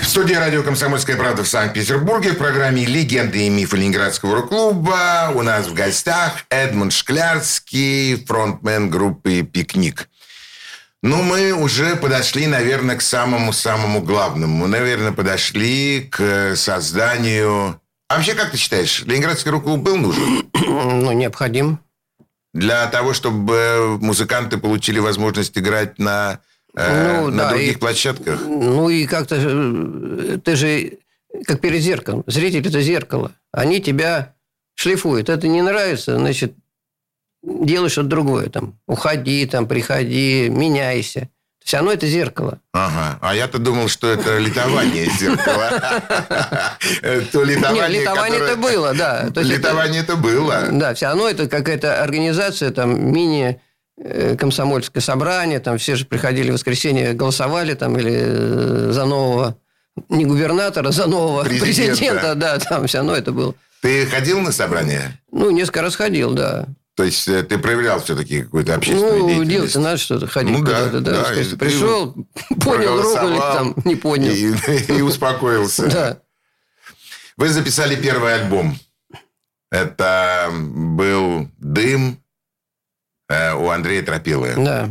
В 0.00 0.04
студии 0.06 0.34
радио 0.34 0.62
«Комсомольская 0.62 1.16
правда» 1.16 1.42
в 1.42 1.48
Санкт-Петербурге 1.48 2.30
в 2.30 2.38
программе 2.38 2.84
«Легенды 2.84 3.44
и 3.44 3.48
мифы 3.48 3.76
Ленинградского 3.76 4.36
рок-клуба» 4.36 5.32
у 5.34 5.42
нас 5.42 5.66
в 5.66 5.74
гостях 5.74 6.44
Эдмунд 6.48 6.92
Шклярский, 6.92 8.24
фронтмен 8.24 8.88
группы 8.88 9.42
«Пикник». 9.42 10.08
Ну, 11.02 11.22
мы 11.22 11.50
уже 11.50 11.96
подошли, 11.96 12.46
наверное, 12.46 12.94
к 12.94 13.02
самому-самому 13.02 14.00
главному. 14.00 14.58
Мы, 14.58 14.68
наверное, 14.68 15.12
подошли 15.12 16.08
к 16.08 16.54
созданию... 16.54 17.80
А 18.08 18.14
вообще, 18.14 18.34
как 18.34 18.52
ты 18.52 18.56
считаешь, 18.56 19.02
Ленинградский 19.06 19.50
рок-клуб 19.50 19.80
был 19.80 19.96
нужен? 19.96 20.48
Ну, 20.54 21.10
необходим. 21.10 21.80
Для 22.54 22.86
того, 22.86 23.12
чтобы 23.12 23.98
музыканты 24.00 24.58
получили 24.58 24.98
возможность 24.98 25.56
играть 25.58 25.98
на, 25.98 26.40
э, 26.74 27.20
Ну, 27.20 27.30
на 27.30 27.44
да, 27.44 27.50
других 27.50 27.76
и- 27.76 27.78
площадках? 27.78 28.40
Ну 28.46 28.88
и 28.88 29.06
как-то 29.06 29.36
э, 29.36 30.38
ты 30.42 30.56
же 30.56 30.98
как 31.44 31.60
перед 31.60 31.82
зеркалом. 31.82 32.24
Зритель 32.26 32.66
это 32.66 32.80
зеркало. 32.80 33.32
Они 33.52 33.80
тебя 33.80 34.34
шлифуют. 34.74 35.28
Это 35.28 35.46
не 35.46 35.60
нравится, 35.62 36.16
значит, 36.18 36.54
делай 37.42 37.90
что-то 37.90 38.08
другое. 38.08 38.48
Там, 38.48 38.78
уходи, 38.86 39.44
там, 39.46 39.68
приходи, 39.68 40.48
меняйся. 40.48 41.28
Все 41.64 41.76
равно 41.76 41.92
это 41.92 42.06
зеркало. 42.06 42.60
Ага. 42.72 43.18
А 43.20 43.34
я-то 43.34 43.58
думал, 43.58 43.88
что 43.88 44.10
это 44.10 44.38
литование 44.38 45.06
зеркала. 45.18 45.70
То 47.32 47.44
Нет, 47.44 47.56
литование, 47.56 48.00
литование 48.00 48.40
это 48.40 48.56
было, 48.56 48.94
да. 48.94 49.30
То 49.30 49.40
есть 49.40 49.52
Литование 49.52 50.00
это 50.02 50.16
было. 50.16 50.68
Да, 50.72 50.94
все 50.94 51.06
равно 51.06 51.28
это 51.28 51.46
какая-то 51.46 52.02
организация, 52.02 52.70
там, 52.70 53.12
мини 53.12 53.60
э, 53.98 54.36
комсомольское 54.36 55.02
собрание, 55.02 55.60
там 55.60 55.76
все 55.76 55.96
же 55.96 56.06
приходили 56.06 56.50
в 56.50 56.54
воскресенье, 56.54 57.12
голосовали 57.12 57.74
там 57.74 57.98
или 57.98 58.14
э, 58.16 58.88
за 58.92 59.04
нового, 59.04 59.56
не 60.08 60.24
губернатора, 60.24 60.90
за 60.90 61.06
нового 61.06 61.44
Президента. 61.44 61.96
президента, 61.98 62.34
да, 62.34 62.58
там 62.58 62.86
все 62.86 62.98
равно 62.98 63.14
это 63.14 63.32
было. 63.32 63.54
Ты 63.82 64.06
ходил 64.06 64.40
на 64.40 64.52
собрание? 64.52 65.20
Ну, 65.30 65.50
несколько 65.50 65.82
раз 65.82 65.96
ходил, 65.96 66.32
да. 66.32 66.66
То 66.98 67.04
есть 67.04 67.28
э, 67.28 67.44
ты 67.44 67.58
проявлял 67.58 68.02
все-таки 68.02 68.42
какую-то 68.42 68.74
общественную 68.74 69.18
Ну, 69.18 69.28
деятельность? 69.28 69.52
делать 69.52 69.76
надо 69.76 69.96
что-то, 69.98 70.26
ходить 70.26 70.50
Ну 70.50 70.64
да, 70.64 70.86
куда-то, 70.88 71.00
да. 71.00 71.12
да, 71.12 71.32
ты 71.32 71.56
пришел, 71.56 72.12
понял 72.60 73.00
руку 73.00 73.28
или 73.28 73.38
там 73.38 73.74
не 73.84 73.94
понял. 73.94 74.32
И, 74.32 74.98
и 74.98 75.02
успокоился. 75.02 75.86
Да. 75.92 76.18
Вы 77.36 77.50
записали 77.50 77.94
первый 77.94 78.34
альбом. 78.34 78.76
Это 79.70 80.48
был 80.50 81.48
«Дым» 81.58 82.20
э, 83.28 83.54
у 83.54 83.68
Андрея 83.70 84.02
Тропилы. 84.02 84.54
Да. 84.56 84.88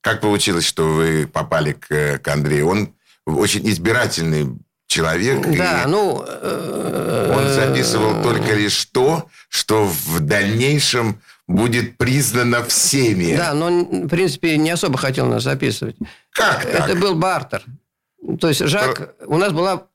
Как 0.00 0.22
получилось, 0.22 0.64
что 0.64 0.84
вы 0.88 1.26
попали 1.30 1.72
к, 1.72 2.20
к 2.20 2.28
Андрею? 2.28 2.68
Он 2.68 2.94
очень 3.26 3.68
избирательный 3.68 4.56
человек. 4.86 5.46
Да, 5.58 5.84
ну... 5.86 6.24
э, 6.26 7.34
Он 7.36 7.52
записывал 7.52 8.22
только 8.22 8.54
лишь 8.54 8.82
то, 8.86 9.28
что 9.50 9.84
в 9.84 10.20
дальнейшем 10.20 11.20
будет 11.50 11.96
признано 11.98 12.62
всеми. 12.64 13.36
Да, 13.36 13.52
но, 13.54 13.66
он, 13.66 14.06
в 14.06 14.08
принципе, 14.08 14.56
не 14.56 14.70
особо 14.70 14.98
хотел 14.98 15.26
нас 15.26 15.42
записывать. 15.42 15.96
Как 16.32 16.64
так? 16.64 16.88
Это 16.88 16.96
был 16.98 17.14
бартер. 17.14 17.64
То 18.40 18.48
есть 18.48 18.64
Жак, 18.66 19.14
у 19.26 19.36
нас 19.36 19.52
была, 19.52 19.86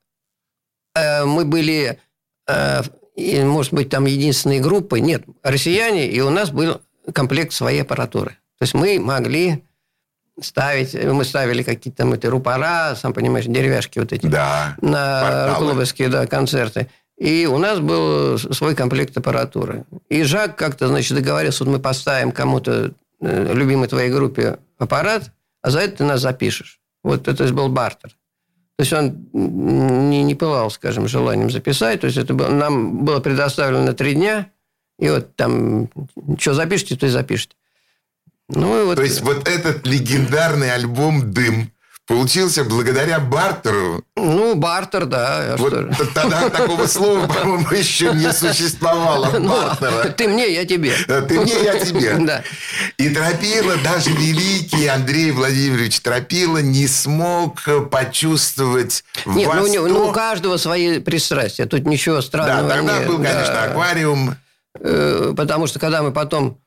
э, 0.94 1.24
мы 1.24 1.44
были, 1.44 1.98
э, 2.46 2.82
может 3.44 3.72
быть, 3.72 3.88
там 3.88 4.04
единственной 4.04 4.60
группой, 4.60 5.00
нет, 5.00 5.24
россияне, 5.42 6.06
и 6.08 6.20
у 6.20 6.30
нас 6.30 6.50
был 6.50 6.80
комплект 7.12 7.52
своей 7.52 7.82
аппаратуры. 7.82 8.32
То 8.58 8.62
есть 8.62 8.74
мы 8.74 8.98
могли 8.98 9.64
ставить, 10.40 10.92
мы 10.94 11.24
ставили 11.24 11.62
какие-то 11.62 11.98
там 11.98 12.12
эти 12.12 12.26
рупора, 12.26 12.94
сам 13.00 13.14
понимаешь, 13.14 13.46
деревяшки 13.46 13.98
вот 13.98 14.12
эти, 14.12 14.26
Да. 14.26 14.76
на 14.82 15.22
Порталы. 15.22 15.66
клубовские 15.66 16.08
да, 16.08 16.26
концерты. 16.26 16.88
И 17.18 17.46
у 17.46 17.56
нас 17.58 17.80
был 17.80 18.38
свой 18.38 18.74
комплект 18.74 19.16
аппаратуры. 19.16 19.84
И 20.08 20.22
Жак 20.22 20.56
как-то, 20.56 20.88
значит, 20.88 21.16
договорился, 21.16 21.64
вот 21.64 21.72
мы 21.72 21.78
поставим 21.78 22.30
кому-то, 22.30 22.92
э, 23.20 23.52
любимой 23.54 23.88
твоей 23.88 24.10
группе, 24.10 24.58
аппарат, 24.78 25.32
а 25.62 25.70
за 25.70 25.80
это 25.80 25.98
ты 25.98 26.04
нас 26.04 26.20
запишешь. 26.20 26.80
Вот 27.02 27.26
это 27.26 27.52
был 27.52 27.68
бартер. 27.68 28.10
То 28.76 28.82
есть 28.82 28.92
он 28.92 29.28
не, 29.32 30.22
не 30.22 30.34
пылал, 30.34 30.70
скажем, 30.70 31.08
желанием 31.08 31.50
записать. 31.50 32.02
То 32.02 32.06
есть 32.08 32.18
это 32.18 32.34
было, 32.34 32.48
нам 32.48 33.04
было 33.04 33.20
предоставлено 33.20 33.94
три 33.94 34.14
дня, 34.14 34.50
И 34.98 35.08
вот 35.08 35.34
там, 35.34 35.88
что 36.38 36.52
запишите, 36.52 36.96
то 36.96 37.06
и 37.06 37.08
запишите. 37.08 37.54
Ну, 38.48 38.82
и 38.82 38.84
вот... 38.84 38.96
То 38.96 39.02
есть 39.02 39.22
вот 39.22 39.48
этот 39.48 39.86
легендарный 39.86 40.72
альбом 40.72 41.32
«Дым» 41.32 41.72
получился 42.06 42.64
благодаря 42.64 43.18
бартеру. 43.18 44.04
Ну, 44.16 44.54
бартер, 44.54 45.06
да. 45.06 45.56
Вот 45.58 45.74
тогда 46.14 46.48
такого 46.48 46.86
слова, 46.86 47.26
по-моему, 47.32 47.68
еще 47.72 48.12
не 48.12 48.32
существовало. 48.32 49.38
Ну, 49.38 49.48
бартера. 49.48 50.08
Ты 50.10 50.28
мне, 50.28 50.52
я 50.52 50.64
тебе. 50.64 50.92
Ты 51.06 51.40
мне, 51.40 51.54
я 51.62 51.78
тебе. 51.78 52.16
Да. 52.26 52.42
И 52.96 53.08
Тропила, 53.10 53.76
даже 53.84 54.10
великий 54.10 54.86
Андрей 54.86 55.30
Владимирович 55.30 56.00
Тропила 56.00 56.58
не 56.58 56.88
смог 56.88 57.62
почувствовать 57.90 59.04
Нет, 59.26 59.48
ну, 59.54 59.88
ну, 59.88 60.08
у 60.08 60.12
каждого 60.12 60.56
свои 60.56 60.98
пристрастия. 60.98 61.66
Тут 61.66 61.86
ничего 61.86 62.20
странного 62.20 62.68
Да, 62.68 62.76
тогда 62.76 62.98
нет. 62.98 63.08
был, 63.08 63.16
конечно, 63.16 63.52
да. 63.52 63.64
аквариум. 63.64 64.36
Э, 64.80 65.34
потому 65.36 65.66
что, 65.66 65.78
когда 65.78 66.02
мы 66.02 66.12
потом 66.12 66.60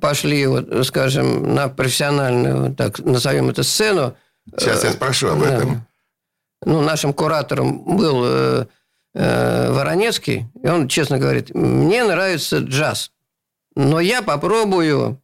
пошли, 0.00 0.46
вот, 0.46 0.86
скажем, 0.86 1.54
на 1.54 1.68
профессиональную, 1.68 2.74
так 2.74 2.98
назовем 3.00 3.50
это, 3.50 3.62
сцену, 3.62 4.16
Сейчас 4.50 4.84
я 4.84 4.92
спрошу 4.92 5.28
об 5.28 5.42
этом. 5.42 5.86
Ну, 6.64 6.80
нашим 6.80 7.12
куратором 7.12 7.96
был 7.96 8.22
э, 8.24 8.66
э, 9.14 9.72
Воронецкий, 9.72 10.46
и 10.62 10.68
он 10.68 10.86
честно 10.88 11.18
говорит, 11.18 11.52
мне 11.54 12.04
нравится 12.04 12.58
джаз, 12.58 13.10
но 13.74 13.98
я 14.00 14.22
попробую 14.22 15.20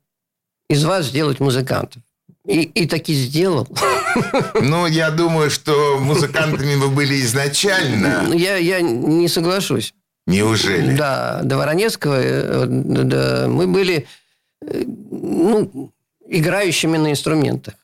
из 0.69 0.85
вас 0.85 1.07
сделать 1.07 1.39
музыкантов. 1.39 2.03
И, 2.45 2.63
и 2.63 2.87
таки 2.87 3.15
сделал. 3.15 3.69
Ну, 4.61 4.87
я 4.87 5.11
думаю, 5.11 5.49
что 5.51 5.99
музыкантами 6.01 6.75
вы 6.75 6.89
были 6.89 7.21
изначально. 7.21 8.35
Я, 8.35 8.57
я 8.57 8.81
не 8.81 9.29
соглашусь. 9.29 9.95
Неужели? 10.27 10.97
Да, 10.97 11.41
до 11.45 11.57
Воронецкого 11.57 12.17
э, 12.19 12.67
да, 12.67 13.47
мы 13.49 13.67
были 13.69 14.07
э, 14.63 14.83
ну, 14.87 15.93
играющими 16.27 16.97
на 16.97 17.13
инструментах 17.13 17.75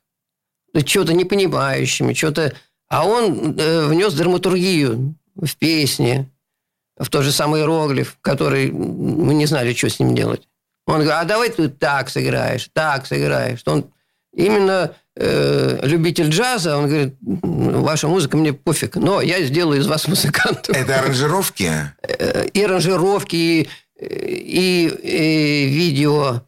чего-то 0.83 1.13
непонимающими, 1.13 2.15
что-то... 2.15 2.55
А 2.89 3.07
он 3.07 3.59
э, 3.59 3.87
внес 3.87 4.13
драматургию 4.15 5.15
в 5.35 5.57
песни, 5.57 6.31
в 6.99 7.09
тот 7.09 7.25
же 7.25 7.33
самый 7.33 7.61
иероглиф, 7.61 8.19
который 8.21 8.71
мы 8.71 9.35
не 9.35 9.47
знали, 9.47 9.75
что 9.75 9.89
с 9.89 9.99
ним 9.99 10.15
делать. 10.15 10.47
Он 10.87 10.95
говорит, 10.95 11.13
а 11.13 11.25
давай 11.25 11.51
ты 11.51 11.69
так 11.69 12.11
сыграешь, 12.11 12.69
так 12.73 13.07
сыграешь. 13.07 13.63
Он 13.67 13.87
именно 14.35 14.95
э, 15.17 15.81
любитель 15.83 16.29
джаза, 16.29 16.77
он 16.77 16.89
говорит, 16.89 17.15
ваша 17.21 18.07
музыка 18.07 18.37
мне 18.37 18.53
пофиг, 18.53 18.97
но 18.97 19.21
я 19.23 19.43
сделаю 19.43 19.81
из 19.81 19.87
вас 19.87 20.07
музыкантов. 20.07 20.77
Это 20.77 21.01
аранжировки? 21.01 21.71
Э, 22.03 22.47
и 22.53 22.63
аранжировки, 22.63 23.35
и, 23.37 23.69
и, 24.01 24.89
и 25.03 25.67
видео 25.69 26.43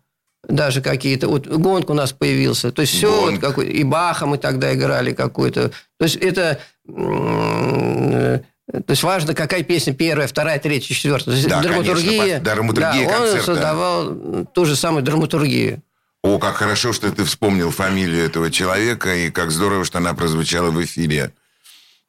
даже 0.49 0.81
какие-то. 0.81 1.29
Вот 1.29 1.47
гонг 1.47 1.91
у 1.91 1.95
нас 1.95 2.13
появился. 2.13 2.73
То 2.73 2.83
есть 2.83 2.95
все, 2.95 3.31
вот 3.31 3.41
какой, 3.41 3.69
и 3.69 3.85
Баха 3.85 4.27
мы 4.27 4.39
тогда 4.39 4.75
играли 4.75 5.13
какую-то. 5.13 5.71
То 5.99 6.05
есть 6.05 6.17
это... 6.17 6.61
То 6.87 8.91
есть 8.91 9.05
важно, 9.05 9.35
какая 9.35 9.63
песня 9.63 9.95
первая, 9.95 10.27
вторая, 10.27 10.59
третья, 10.59 10.93
четвертая. 10.93 11.25
То 11.27 11.33
есть 11.33 11.49
да, 11.49 11.63
драматургия, 11.63 12.21
конечно, 12.21 12.41
драматургия 12.41 13.09
да, 13.09 13.23
он 13.23 13.41
создавал 13.41 14.47
ту 14.53 14.65
же 14.65 14.75
самую 14.75 15.05
драматургию. 15.05 15.83
О, 16.23 16.41
как 16.41 16.57
хорошо, 16.57 16.93
что 16.93 17.13
ты 17.13 17.25
вспомнил 17.25 17.71
фамилию 17.71 18.25
этого 18.25 18.51
человека, 18.51 19.15
и 19.15 19.31
как 19.31 19.53
здорово, 19.53 19.85
что 19.85 19.99
она 19.99 20.15
прозвучала 20.15 20.73
в 20.73 20.85
эфире. 20.85 21.33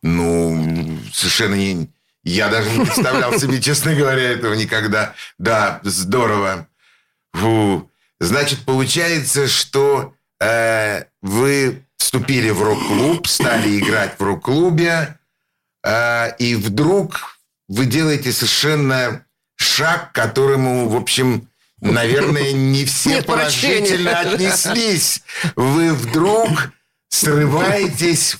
Ну, 0.02 0.98
совершенно 1.14 1.54
не... 1.54 1.90
Я 2.24 2.50
даже 2.50 2.72
не 2.72 2.84
представлял 2.84 3.40
себе, 3.40 3.62
честно 3.62 3.94
говоря, 3.94 4.32
этого 4.32 4.56
никогда. 4.56 5.14
Да, 5.38 5.80
здорово. 5.84 6.68
Фу. 7.34 7.88
Значит, 8.20 8.66
получается, 8.66 9.48
что 9.48 10.14
э, 10.40 11.04
вы 11.22 11.84
вступили 11.98 12.50
в 12.50 12.64
рок-клуб, 12.64 13.28
стали 13.28 13.80
играть 13.80 14.16
в 14.18 14.24
рок-клубе, 14.24 15.18
э, 15.84 16.36
и 16.38 16.56
вдруг 16.56 17.38
вы 17.68 17.86
делаете 17.86 18.32
совершенно 18.32 19.26
шаг, 19.56 20.12
к 20.12 20.16
которому, 20.16 20.88
в 20.90 20.96
общем, 20.96 21.48
наверное, 21.82 22.54
не 22.54 22.86
все 22.86 23.16
Нет 23.16 23.26
положительно 23.26 24.12
прощения. 24.12 24.34
отнеслись. 24.34 25.24
Вы 25.56 25.94
вдруг 25.94 26.72
срываетесь 27.10 28.38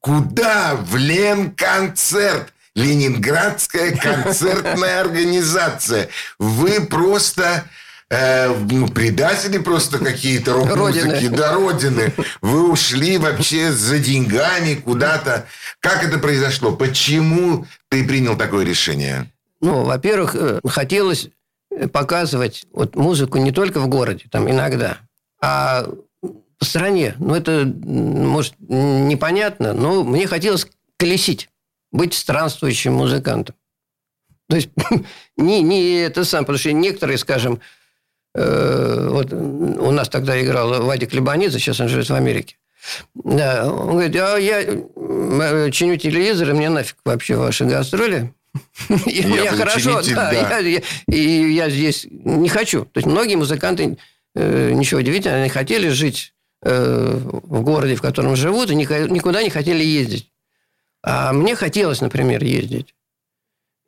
куда? 0.00 0.76
В 0.76 0.96
Лен-концерт. 0.96 2.52
Ленинградская 2.76 3.96
концертная 3.96 5.00
организация. 5.00 6.08
Вы 6.38 6.80
просто 6.80 7.64
э, 8.10 8.54
ну, 8.70 8.88
предатели 8.88 9.58
просто 9.58 9.98
какие-то 9.98 10.54
рок-музыки, 10.54 11.28
до 11.28 11.52
родины. 11.54 12.12
Вы 12.40 12.70
ушли 12.70 13.18
вообще 13.18 13.72
за 13.72 13.98
деньгами 13.98 14.74
куда-то. 14.74 15.46
Как 15.80 16.04
это 16.04 16.18
произошло? 16.18 16.72
Почему 16.74 17.66
ты 17.88 18.04
принял 18.06 18.36
такое 18.36 18.64
решение? 18.64 19.30
Ну, 19.60 19.84
во-первых, 19.84 20.34
э, 20.34 20.60
хотелось 20.66 21.28
показывать 21.92 22.66
вот 22.72 22.96
музыку 22.96 23.38
не 23.38 23.52
только 23.52 23.78
в 23.80 23.88
городе, 23.88 24.26
там 24.30 24.50
иногда, 24.50 24.98
а 25.40 25.86
в 26.60 26.64
стране. 26.64 27.14
Ну, 27.18 27.34
это, 27.34 27.64
может, 27.64 28.54
непонятно, 28.58 29.72
но 29.72 30.04
мне 30.04 30.26
хотелось 30.26 30.66
колесить, 30.98 31.48
быть 31.92 32.14
странствующим 32.14 32.94
музыкантом. 32.94 33.54
То 34.48 34.56
есть 34.56 34.70
не, 35.36 35.62
не 35.62 36.00
это 36.00 36.24
сам, 36.24 36.44
потому 36.44 36.58
что 36.58 36.72
некоторые, 36.72 37.18
скажем, 37.18 37.60
вот 38.34 39.32
у 39.32 39.90
нас 39.90 40.08
тогда 40.08 40.40
играл 40.40 40.84
Вадик 40.84 41.12
Лебанидзе, 41.12 41.58
сейчас 41.58 41.80
он 41.80 41.88
живет 41.88 42.08
в 42.08 42.14
Америке. 42.14 42.56
Да, 43.14 43.70
он 43.70 43.92
говорит, 43.92 44.16
а 44.16 44.36
я 44.36 44.62
э, 44.62 45.70
чиню 45.70 45.96
телевизор, 45.96 46.50
и 46.50 46.52
мне 46.52 46.70
нафиг 46.70 46.96
вообще 47.04 47.36
ваши 47.36 47.64
гастроли. 47.64 48.32
Я, 49.06 49.44
я 49.44 49.52
хорошо, 49.52 50.02
да, 50.02 50.58
и 51.06 51.52
я 51.52 51.70
здесь 51.70 52.08
не 52.10 52.48
хочу. 52.48 52.84
То 52.84 52.98
есть 52.98 53.06
многие 53.06 53.36
музыканты, 53.36 53.96
э, 54.34 54.72
ничего 54.72 54.98
удивительного, 54.98 55.42
они 55.42 55.50
хотели 55.50 55.88
жить 55.88 56.34
э, 56.64 57.16
в 57.22 57.62
городе, 57.62 57.94
в 57.94 58.02
котором 58.02 58.34
живут, 58.34 58.72
и 58.72 58.74
никуда 58.74 59.44
не 59.44 59.50
хотели 59.50 59.84
ездить. 59.84 60.32
А 61.04 61.32
мне 61.32 61.54
хотелось, 61.54 62.00
например, 62.00 62.42
ездить. 62.42 62.92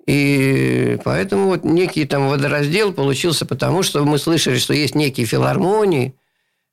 И 0.06 0.98
поэтому 1.04 1.46
вот 1.46 1.64
некий 1.64 2.04
там 2.04 2.28
водораздел 2.28 2.92
получился 2.92 3.46
потому, 3.46 3.82
что 3.82 4.04
мы 4.04 4.18
слышали, 4.18 4.58
что 4.58 4.74
есть 4.74 4.94
некие 4.94 5.26
филармонии, 5.26 6.14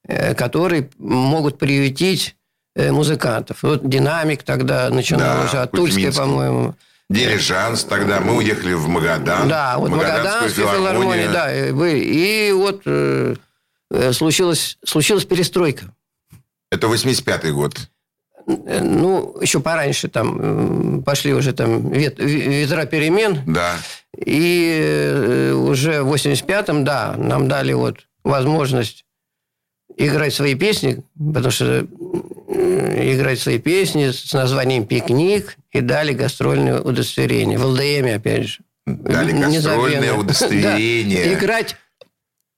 э, 0.08 0.34
которые 0.34 0.90
могут 0.98 1.60
приютить 1.60 2.36
э, 2.76 2.92
музыкантов. 2.92 3.62
Вот 3.62 3.88
«Динамик» 3.88 4.44
тогда 4.44 4.90
начинал 4.90 5.38
да, 5.38 5.46
уже, 5.46 5.58
от 5.58 5.72
Тульской, 5.72 6.12
по-моему. 6.12 6.76
Дирижанс 7.10 7.84
тогда. 7.84 8.20
Мы 8.20 8.36
уехали 8.36 8.74
в 8.74 8.88
Магадан. 8.88 9.48
Да, 9.48 9.78
вот 9.78 9.90
Магаданская 9.90 10.68
филармония. 10.68 11.32
Да, 11.32 11.54
и 11.54 12.52
вот 12.52 12.82
э, 12.86 13.36
случилась, 14.12 14.78
случилась 14.84 15.26
перестройка. 15.26 15.94
Это 16.72 16.88
85-й 16.88 17.52
год. 17.52 17.90
Ну, 18.50 19.38
еще 19.42 19.60
пораньше 19.60 20.08
там 20.08 21.04
пошли 21.04 21.34
уже 21.34 21.54
там 21.54 21.92
вет, 21.92 22.18
ветра 22.18 22.86
перемен. 22.86 23.42
Да. 23.46 23.76
И 24.18 24.80
э, 24.82 25.52
уже 25.54 26.02
в 26.02 26.14
85-м, 26.14 26.84
да, 26.84 27.16
нам 27.18 27.48
дали 27.48 27.74
вот 27.74 28.08
возможность 28.24 29.06
играть 29.98 30.34
свои 30.34 30.56
песни, 30.56 31.04
потому 31.16 31.52
что 31.52 31.86
играть 32.50 33.40
свои 33.40 33.60
песни 33.60 34.10
с 34.12 34.34
названием 34.34 34.86
«Пикник» 34.86 35.58
и 35.72 35.82
дали 35.82 36.14
гастрольное 36.14 36.80
удостоверение. 36.80 37.58
В 37.58 37.66
ЛДМ, 37.66 38.16
опять 38.16 38.48
же. 38.48 38.60
Дали 38.86 39.32
гастрольное 39.32 40.14
удостоверение. 40.18 41.26
Да. 41.26 41.34
Играть 41.34 41.76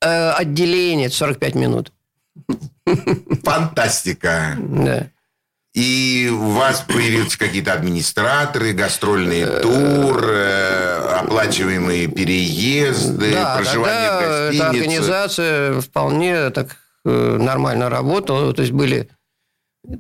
э, 0.01 0.29
отделение 0.31 1.09
45 1.09 1.55
минут. 1.55 1.91
Фантастика. 3.43 4.55
Да. 4.57 5.07
И 5.73 6.29
у 6.29 6.49
вас 6.49 6.81
появились 6.81 7.37
какие-то 7.37 7.71
администраторы, 7.73 8.73
гастрольные 8.73 9.45
туры, 9.61 10.35
э, 10.35 11.19
оплачиваемые 11.19 12.07
переезды, 12.07 13.31
да, 13.31 13.55
проживание 13.55 14.11
в 14.11 14.19
гостинице. 14.19 14.55
Эта 14.55 14.69
организация 14.69 15.81
вполне 15.81 16.49
так 16.49 16.75
э, 17.05 17.37
нормально 17.37 17.89
работала. 17.89 18.53
То 18.53 18.63
есть 18.63 18.73
были 18.73 19.09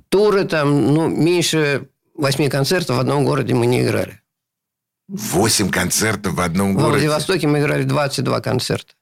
туры 0.09 0.43
там, 0.43 0.93
ну, 0.93 1.07
меньше 1.07 1.87
восьми 2.15 2.49
концертов 2.49 2.97
в 2.97 2.99
одном 2.99 3.23
городе 3.23 3.53
мы 3.53 3.65
не 3.65 3.81
играли. 3.81 4.21
Восемь 5.07 5.69
концертов 5.69 6.33
в 6.33 6.41
одном 6.41 6.73
городе? 6.73 6.89
В 6.89 6.91
Владивостоке 6.91 7.47
мы 7.47 7.59
играли 7.59 7.83
22 7.83 8.41
концерта. 8.41 8.93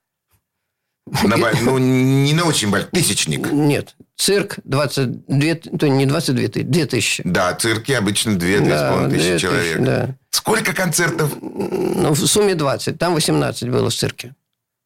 На, 1.24 1.38
ну, 1.62 1.78
не 1.78 2.34
на 2.34 2.46
очень 2.46 2.70
большой, 2.70 2.90
тысячник. 2.92 3.52
Нет, 3.52 3.96
цирк 4.20 4.58
22, 4.66 5.78
то 5.80 5.88
не 5.88 6.06
22, 6.06 6.64
2 6.64 6.86
тысячи. 6.86 7.24
Да, 7.26 7.54
цирки 7.56 7.94
обычно 7.94 8.32
2-2,5 8.32 8.68
да, 8.68 9.10
тысячи 9.10 9.40
человек. 9.40 9.80
Да. 9.80 10.16
Сколько 10.30 10.74
концертов? 10.74 11.32
Ну, 11.42 12.12
в 12.14 12.28
сумме 12.28 12.54
20, 12.54 13.00
там 13.00 13.14
18 13.14 13.70
было 13.70 13.90
в 13.90 13.96
цирке. 13.96 14.36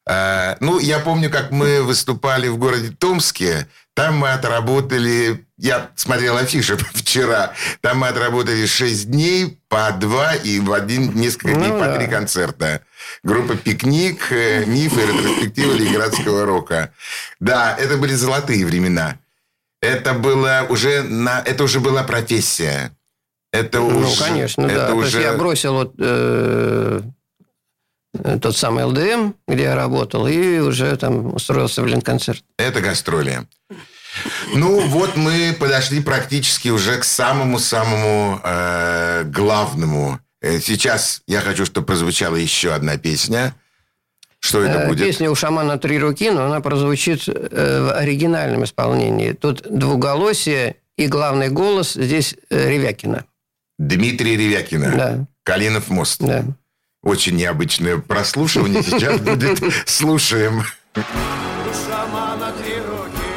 А, 0.06 0.58
ну, 0.60 0.80
я 0.80 1.00
помню, 1.00 1.30
как 1.30 1.52
мы 1.52 1.82
выступали 1.82 2.48
в 2.48 2.58
городе 2.58 2.92
Томске. 2.92 3.68
Там 3.96 4.18
мы 4.18 4.32
отработали... 4.32 5.46
Я 5.58 5.92
смотрел 5.96 6.36
афиши 6.38 6.78
вчера. 6.94 7.54
Там 7.82 8.00
мы 8.00 8.10
отработали 8.10 8.66
6 8.66 9.10
дней 9.10 9.60
по 9.70 9.92
два 9.92 10.36
и 10.36 10.60
в 10.60 10.74
один 10.74 11.14
несколько 11.16 11.54
дней 11.54 11.70
Ну 11.70 11.80
по 11.80 11.86
да. 11.86 11.98
три 11.98 12.08
концерта. 12.08 12.82
Группа 13.24 13.56
«Пикник», 13.56 14.32
э, 14.32 14.66
«Миф» 14.66 14.98
и 14.98 15.02
ретроспектива 15.02 15.74
Ленинградского 15.74 16.46
рока. 16.46 16.92
Да, 17.40 17.76
это 17.78 17.98
были 17.98 18.14
золотые 18.14 18.66
времена. 18.66 19.18
Это 19.84 20.14
было 20.14 20.66
уже... 20.70 21.04
На... 21.04 21.42
Это 21.42 21.64
уже 21.66 21.80
была 21.82 22.04
профессия. 22.04 22.92
Это 23.52 23.80
Ну, 23.80 24.00
уже... 24.00 24.24
конечно, 24.24 24.66
это 24.66 24.76
да. 24.76 24.88
То 24.88 24.96
уже... 24.96 25.18
есть 25.18 25.30
я 25.32 25.34
бросил 25.34 25.74
вот, 25.74 25.94
э, 26.00 27.02
э, 28.14 28.40
тот 28.42 28.56
самый 28.58 28.86
ЛДМ, 28.86 29.34
где 29.48 29.64
я 29.64 29.76
работал, 29.76 30.26
и 30.28 30.60
уже 30.60 30.96
там 30.96 31.36
устроился 31.36 31.82
в 31.84 31.88
Ленконцерт. 31.88 32.44
Это 32.58 32.80
гастроли. 32.82 33.46
Ну, 34.54 34.80
вот 34.88 35.18
мы 35.18 35.56
подошли 35.60 36.00
практически 36.00 36.70
уже 36.70 36.98
к 36.98 37.04
самому-самому 37.04 38.40
э, 38.44 39.24
главному. 39.26 40.20
Э, 40.42 40.60
Сейчас 40.60 41.22
я 41.28 41.42
хочу, 41.42 41.66
чтобы 41.66 41.88
прозвучала 41.88 42.36
еще 42.38 42.74
одна 42.74 42.98
песня. 42.98 43.54
Что 44.44 44.62
это 44.62 44.80
Э, 44.80 44.88
будет? 44.90 45.06
Песня 45.08 45.32
у 45.32 45.36
шамана 45.36 45.78
«Три 45.78 45.98
руки», 45.98 46.30
но 46.30 46.44
она 46.46 46.60
прозвучит 46.60 47.24
э, 47.30 47.82
в 47.82 47.94
оригинальном 47.94 48.66
исполнении. 48.66 49.32
Тут 49.32 49.62
двуголосие 49.70 50.76
и 50.98 51.08
главный 51.08 51.48
голос 51.48 51.94
здесь 51.94 52.36
э, 52.50 52.70
Ревякина. 52.70 53.24
Дмитрий 53.80 54.36
Ревякина. 54.36 54.92
Да, 54.98 55.26
Калинов 55.46 55.90
мост. 55.90 56.20
да. 56.22 56.44
Очень 57.04 57.38
необычное 57.38 57.98
прослушивание 58.00 58.84
сейчас 58.90 59.18
будет. 59.22 59.60
Слушаем. 59.86 60.64
шамана 60.94 62.52
три 62.62 62.76
руки. 62.76 63.30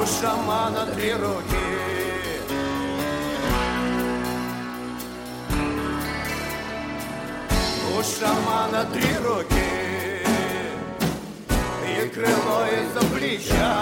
У 0.00 0.06
шамана 0.06 0.86
три 0.96 1.12
руки. 1.12 1.59
У 8.00 8.02
шамана 8.02 8.86
три 8.94 9.14
руки. 9.22 9.68
И 11.86 12.08
крыло 12.08 12.64
из-за 12.64 13.00
плеча. 13.14 13.79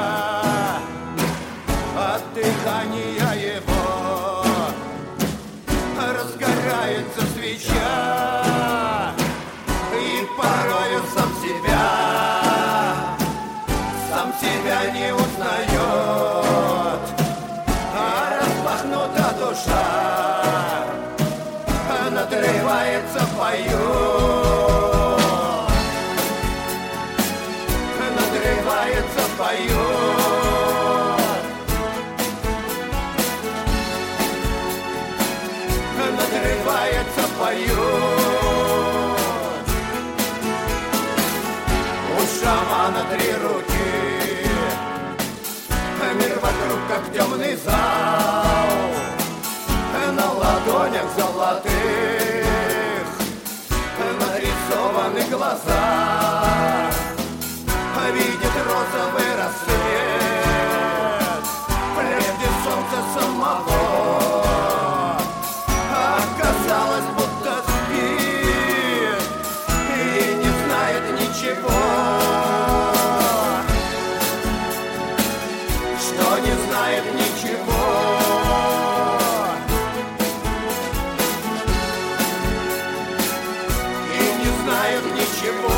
Знает 85.38 85.77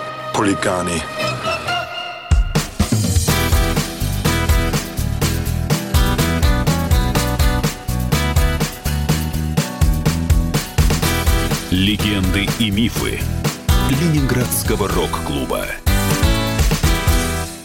Хулиганы. 0.33 1.01
Легенды 11.69 12.47
и 12.59 12.69
мифы 12.71 13.19
Ленинградского 13.89 14.87
рок-клуба. 14.87 15.65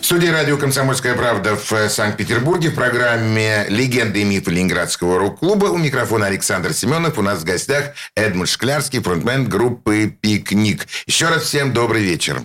студии 0.01 0.29
радио 0.29 0.57
«Комсомольская 0.57 1.15
правда» 1.15 1.57
в 1.57 1.73
э, 1.73 1.89
Санкт-Петербурге 1.89 2.71
в 2.71 2.75
программе 2.75 3.67
«Легенды 3.69 4.23
и 4.23 4.25
мифы 4.25 4.51
Ленинградского 4.51 5.19
рок-клуба». 5.19 5.67
У 5.67 5.79
микрофона 5.79 6.27
Александр 6.27 6.73
Семенов. 6.73 7.19
У 7.19 7.23
нас 7.23 7.41
в 7.41 7.45
гостях 7.45 7.95
Эдмунд 8.15 8.49
Шклярский, 8.49 9.01
фронтмен 9.01 9.49
группы 9.49 10.15
«Пикник». 10.21 10.87
Еще 11.07 11.29
раз 11.29 11.43
всем 11.43 11.73
добрый 11.73 12.03
вечер. 12.03 12.43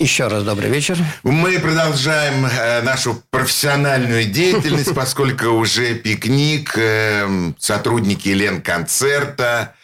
Еще 0.00 0.26
раз 0.26 0.42
добрый 0.42 0.68
вечер. 0.68 0.98
Мы 1.22 1.60
продолжаем 1.60 2.44
э, 2.44 2.82
нашу 2.82 3.22
профессиональную 3.30 4.24
деятельность, 4.24 4.92
поскольку 4.96 5.46
уже 5.46 5.94
пикник, 5.94 6.76
э, 6.76 7.52
сотрудники 7.56 8.30
Ленконцерта, 8.30 9.76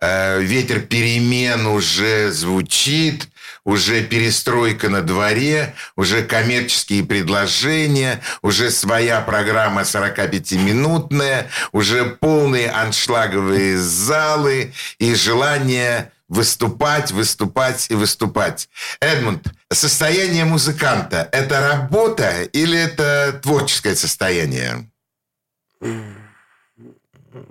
э, 0.00 0.40
ветер 0.40 0.80
перемен 0.80 1.66
уже 1.66 2.32
звучит, 2.32 3.28
уже 3.64 4.02
перестройка 4.02 4.88
на 4.88 5.02
дворе, 5.02 5.74
уже 5.94 6.22
коммерческие 6.22 7.04
предложения, 7.04 8.22
уже 8.40 8.70
своя 8.70 9.20
программа 9.20 9.82
45-минутная, 9.82 11.48
уже 11.72 12.06
полные 12.06 12.70
аншлаговые 12.70 13.76
залы 13.76 14.72
и 14.98 15.14
желание 15.14 16.12
выступать, 16.34 17.12
выступать 17.12 17.86
и 17.90 17.94
выступать. 17.94 18.68
Эдмунд, 19.00 19.46
состояние 19.72 20.44
музыканта– 20.44 21.28
это 21.32 21.60
работа 21.60 22.42
или 22.52 22.78
это 22.78 23.38
творческое 23.42 23.94
состояние? 23.94 24.90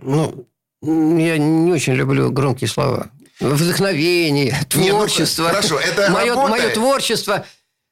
Ну, 0.02 0.46
я 0.82 1.38
не 1.38 1.72
очень 1.72 1.94
люблю 1.94 2.32
громкие 2.32 2.68
слова. 2.68 3.10
Вдохновение, 3.40 4.54
творчество. 4.70 5.44
Нет, 5.44 5.54
ну, 5.54 5.62
хорошо, 5.62 5.80
это 5.80 6.12
мое, 6.12 6.30
работа. 6.30 6.50
мое 6.52 6.70
творчество, 6.70 7.46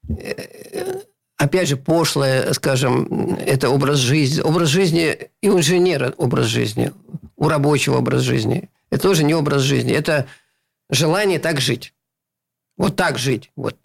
э, 0.10 1.02
опять 1.38 1.68
же, 1.70 1.78
пошлое, 1.78 2.54
скажем, 2.54 3.36
это 3.46 3.70
образ 3.70 3.98
жизни. 3.98 4.42
Образ 4.42 4.70
жизни 4.70 5.18
и 5.42 5.50
у 5.50 5.58
инженера 5.58 6.14
образ 6.18 6.46
жизни, 6.48 6.92
у 7.38 7.48
рабочего 7.48 7.98
образ 7.98 8.22
жизни. 8.22 8.70
Это 8.90 9.04
тоже 9.04 9.24
не 9.24 9.34
образ 9.34 9.62
жизни, 9.62 9.94
это 9.94 10.28
желание 10.92 11.40
так 11.40 11.60
жить. 11.60 11.94
Вот 12.78 12.96
так 12.96 13.18
жить. 13.18 13.52
Вот. 13.56 13.76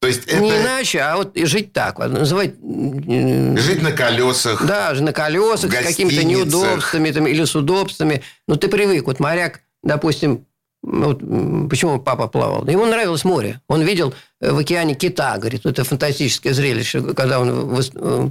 То 0.00 0.08
есть 0.08 0.26
это... 0.26 0.40
Не 0.40 0.50
иначе, 0.50 1.00
а 1.00 1.16
вот 1.16 1.36
и 1.36 1.44
жить 1.44 1.72
так. 1.72 1.98
Вот, 1.98 2.10
называть... 2.10 2.54
Жить 2.56 3.82
на 3.82 3.92
колесах. 3.92 4.66
Да, 4.66 4.92
на 4.94 5.12
колесах, 5.12 5.72
с 5.72 5.86
какими-то 5.86 6.24
неудобствами 6.24 7.10
там, 7.10 7.26
или 7.26 7.44
с 7.44 7.54
удобствами. 7.54 8.22
Ну, 8.48 8.56
ты 8.56 8.68
привык. 8.68 9.06
Вот 9.06 9.20
моряк, 9.20 9.60
допустим, 9.82 10.44
вот, 10.82 11.20
почему 11.70 12.00
папа 12.00 12.26
плавал? 12.26 12.66
Ему 12.66 12.84
нравилось 12.86 13.24
море. 13.24 13.60
Он 13.68 13.82
видел 13.82 14.12
э, 14.40 14.50
в 14.50 14.58
океане 14.58 14.94
кита, 14.94 15.38
говорит, 15.38 15.64
это 15.64 15.84
фантастическое 15.84 16.52
зрелище, 16.52 17.14
когда 17.14 17.38
он... 17.38 17.78
э, 17.94 18.30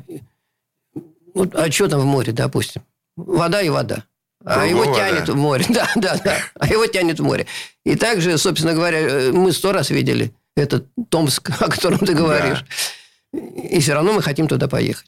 Вот, 1.34 1.56
а 1.56 1.72
что 1.72 1.88
там 1.88 2.02
в 2.02 2.06
море, 2.06 2.34
допустим? 2.34 2.82
Вода 3.16 3.62
и 3.62 3.70
вода. 3.70 4.04
А 4.46 4.66
его 4.66 4.86
тянет 4.96 5.30
в 5.30 5.36
море. 5.36 5.66
Да, 5.70 5.90
да, 5.96 6.20
да. 6.24 6.38
А 6.60 6.68
его 6.68 6.86
тянет 6.88 7.20
в 7.20 7.24
море. 7.24 7.46
И 7.86 7.96
также, 7.96 8.38
собственно 8.38 8.74
говоря, 8.74 9.00
э, 9.00 9.32
мы 9.32 9.52
сто 9.52 9.72
раз 9.72 9.90
видели 9.90 10.34
этот 10.56 10.88
Томск, 11.10 11.50
о 11.62 11.70
котором 11.70 12.00
ты 12.00 12.14
говоришь. 12.14 12.66
И 13.34 13.80
все 13.80 13.94
равно 13.94 14.14
мы 14.14 14.22
хотим 14.22 14.48
туда 14.48 14.68
поехать. 14.68 15.06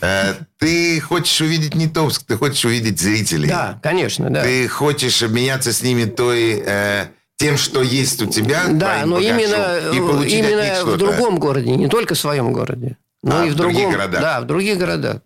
Э, 0.00 0.34
Ты 0.58 1.00
хочешь 1.00 1.40
увидеть 1.40 1.74
не 1.74 1.88
Томск, 1.88 2.22
ты 2.24 2.36
хочешь 2.36 2.64
увидеть 2.64 3.00
зрителей. 3.00 3.48
Да, 3.48 3.80
конечно, 3.82 4.30
да. 4.30 4.42
Ты 4.44 4.68
хочешь 4.68 5.20
обменяться 5.22 5.72
с 5.72 5.82
ними 5.82 6.04
той, 6.04 6.62
э, 6.64 7.06
тем, 7.36 7.56
что 7.56 7.82
есть 7.82 8.22
у 8.22 8.26
тебя, 8.26 8.66
Да, 8.68 9.04
но 9.06 9.16
багажом, 9.16 9.38
именно, 9.38 9.90
них 9.90 10.32
именно 10.32 10.84
в 10.84 10.96
другом 10.96 11.38
городе, 11.40 11.70
не 11.74 11.88
только 11.88 12.14
в 12.14 12.18
своем 12.18 12.52
городе, 12.52 12.98
но 13.24 13.40
А, 13.40 13.46
и 13.46 13.50
в 13.50 13.54
в 13.54 13.56
других 13.56 13.78
другом. 13.80 13.92
городах. 13.94 14.20
Да, 14.20 14.40
в 14.42 14.44
других 14.46 14.78
городах. 14.78 15.16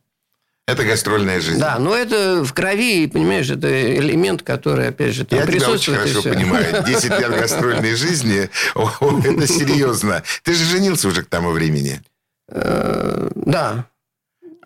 Это 0.66 0.82
гастрольная 0.84 1.40
жизнь. 1.40 1.60
Да, 1.60 1.78
но 1.78 1.94
это 1.94 2.42
в 2.42 2.54
крови, 2.54 3.06
понимаешь, 3.06 3.50
это 3.50 3.68
элемент, 3.96 4.42
который, 4.42 4.88
опять 4.88 5.14
же, 5.14 5.26
там 5.26 5.38
Я 5.38 5.46
тебя 5.46 5.68
очень 5.68 5.94
присутствует. 5.94 6.06
и 6.06 6.12
хорошо 6.12 6.22
понимаю. 6.30 6.84
10 6.86 7.10
лет 7.20 7.30
гастрольной 7.38 7.94
жизни, 7.94 8.48
это 8.74 9.46
серьезно. 9.46 10.22
Ты 10.42 10.54
же 10.54 10.64
женился 10.64 11.08
уже 11.08 11.22
к 11.22 11.26
тому 11.26 11.50
времени. 11.50 12.00
Э, 12.48 13.28
Да. 13.34 13.86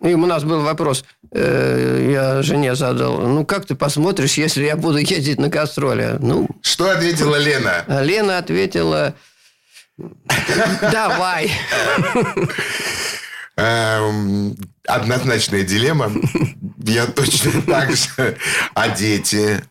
И 0.01 0.13
у 0.13 0.25
нас 0.25 0.45
был 0.45 0.61
вопрос, 0.61 1.03
э, 1.33 2.09
я 2.13 2.41
жене 2.43 2.75
задал, 2.75 3.19
ну, 3.19 3.45
как 3.45 3.65
ты 3.65 3.75
посмотришь, 3.75 4.35
если 4.35 4.63
я 4.63 4.77
буду 4.77 4.99
ездить 4.99 5.37
на 5.39 5.49
гастроли? 5.49 6.15
Ну, 6.21 6.47
Что 6.61 6.91
ответила 6.91 7.35
Лена? 7.35 7.83
Лена 8.03 8.37
ответила, 8.37 9.13
давай. 10.81 11.51
Эм, 13.59 14.55
Однозначная 14.87 15.63
дилемма. 15.63 16.11
Я 16.83 17.05
точно 17.05 17.61
так 17.61 17.91
же. 17.95 18.37
А 18.73 18.89
дети? 18.89 19.61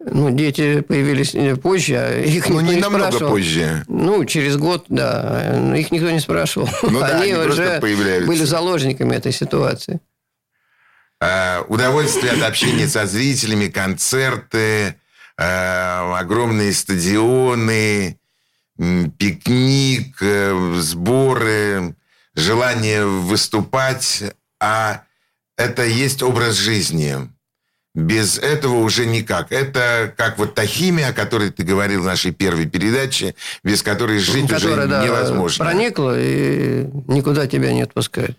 Ну, 0.00 0.30
дети 0.30 0.80
появились 0.80 1.34
э, 1.34 1.56
позже, 1.56 1.96
а 1.96 2.20
их 2.20 2.48
Ну, 2.48 2.60
никто 2.60 2.74
не 2.74 2.80
намного 2.80 3.06
спрашивал. 3.06 3.30
позже. 3.32 3.84
Ну, 3.88 4.24
через 4.24 4.56
год, 4.56 4.84
да. 4.88 5.54
Но 5.56 5.74
Их 5.74 5.90
никто 5.90 6.10
не 6.10 6.20
спрашивал. 6.20 6.68
Ну 6.82 7.00
да, 7.00 7.20
они 7.20 7.32
просто 7.32 7.78
уже 7.80 8.26
были 8.26 8.44
заложниками 8.44 9.14
этой 9.16 9.32
ситуации. 9.32 10.00
Э, 11.20 11.62
Удовольствие 11.68 12.32
от 12.32 12.42
общения 12.42 12.86
со 12.86 13.06
зрителями, 13.06 13.66
концерты, 13.68 14.94
э, 15.36 16.14
огромные 16.14 16.72
стадионы, 16.72 18.18
пикник, 19.18 20.22
сборы, 20.80 21.94
желание 22.38 23.04
выступать. 23.04 24.22
А 24.60 25.02
это 25.56 25.84
есть 25.84 26.22
образ 26.22 26.54
жизни. 26.54 27.16
Без 27.94 28.38
этого 28.38 28.76
уже 28.76 29.06
никак. 29.06 29.50
Это 29.50 30.14
как 30.16 30.38
вот 30.38 30.54
та 30.54 30.66
химия, 30.66 31.08
о 31.08 31.12
которой 31.12 31.50
ты 31.50 31.64
говорил 31.64 32.02
в 32.02 32.06
нашей 32.06 32.30
первой 32.30 32.66
передаче, 32.66 33.34
без 33.64 33.82
которой 33.82 34.18
жить 34.20 34.48
Которая, 34.48 34.78
уже 34.78 34.88
да, 34.88 35.04
невозможно. 35.04 35.64
проникла 35.64 36.14
и 36.16 36.86
никуда 37.08 37.46
тебя 37.46 37.72
не 37.72 37.82
отпускает. 37.82 38.36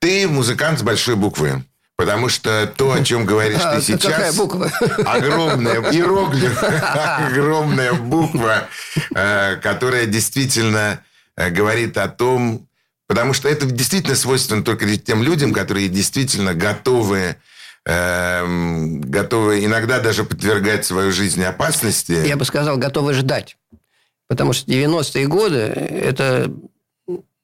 Ты 0.00 0.28
музыкант 0.28 0.80
с 0.80 0.82
большой 0.82 1.16
буквы. 1.16 1.64
Потому 1.96 2.28
что 2.28 2.66
то, 2.76 2.92
о 2.92 3.04
чем 3.04 3.24
говоришь 3.24 3.60
А, 3.62 3.76
ты 3.76 3.82
сейчас... 3.82 4.12
какая 4.12 4.32
буква? 4.32 4.70
Огромная, 5.06 5.80
иероглиф, 5.92 6.62
огромная 6.62 7.92
буква, 7.92 8.68
э, 9.14 9.56
которая 9.62 10.06
действительно 10.06 11.00
э, 11.36 11.50
говорит 11.50 11.96
о 11.96 12.08
том... 12.08 12.68
Потому 13.06 13.32
что 13.34 13.48
это 13.48 13.66
действительно 13.66 14.16
свойственно 14.16 14.64
только 14.64 14.96
тем 14.96 15.22
людям, 15.22 15.52
которые 15.52 15.88
действительно 15.88 16.54
готовы 16.54 17.36
эм, 17.86 19.00
готовы 19.02 19.64
иногда 19.64 20.00
даже 20.00 20.24
подвергать 20.24 20.84
свою 20.86 21.12
жизнь 21.12 21.42
опасности. 21.42 22.12
Я 22.26 22.36
бы 22.36 22.44
сказал, 22.44 22.78
готовы 22.78 23.12
ждать. 23.12 23.56
Потому 24.26 24.52
что 24.54 24.70
90-е 24.70 25.26
годы– 25.26 25.58
это 25.58 26.50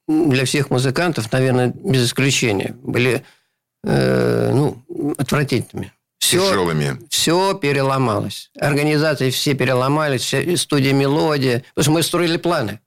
для 0.07 0.45
всех 0.45 0.69
музыкантов, 0.71 1.31
наверное, 1.31 1.67
без 1.67 2.05
исключения, 2.07 2.75
были 2.81 3.23
э, 3.83 4.51
ну, 4.53 4.83
отвратительными. 5.17 5.93
Все, 6.17 6.49
Тяжелыми. 6.49 6.99
все 7.09 7.53
переломалось. 7.55 8.51
Организации 8.59 9.29
все 9.31 9.53
переломались, 9.53 10.21
все- 10.21 10.55
студия 10.57 10.93
«Мелодия». 10.93 11.63
Потому 11.73 11.83
что 11.83 11.91
мы 11.91 12.03
строили 12.03 12.37
планы. 12.37 12.79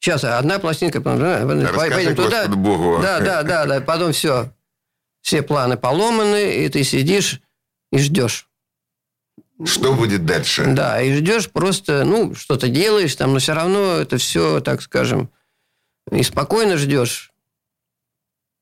Сейчас 0.00 0.24
одна 0.24 0.58
пластинка, 0.58 1.00
потом, 1.00 1.20
да, 1.20 1.40
Расскажи, 1.68 1.90
поедем 1.94 2.16
туда. 2.16 2.46
Богу. 2.48 2.98
Да, 3.02 3.20
да, 3.20 3.42
да, 3.42 3.66
да. 3.66 3.80
Потом 3.80 4.12
все. 4.12 4.52
Все 5.22 5.42
планы 5.42 5.76
поломаны, 5.76 6.64
и 6.64 6.68
ты 6.68 6.84
сидишь 6.84 7.40
и 7.90 7.98
ждешь. 7.98 8.48
Что 9.64 9.94
будет 9.94 10.24
дальше? 10.26 10.66
Да, 10.68 11.00
и 11.02 11.12
ждешь 11.16 11.50
просто, 11.50 12.04
ну, 12.04 12.34
что-то 12.34 12.68
делаешь 12.68 13.16
там, 13.16 13.32
но 13.32 13.38
все 13.38 13.54
равно 13.54 13.96
это 13.96 14.18
все, 14.18 14.60
так 14.60 14.82
скажем, 14.82 15.30
и 16.12 16.22
спокойно 16.22 16.76
ждешь. 16.76 17.32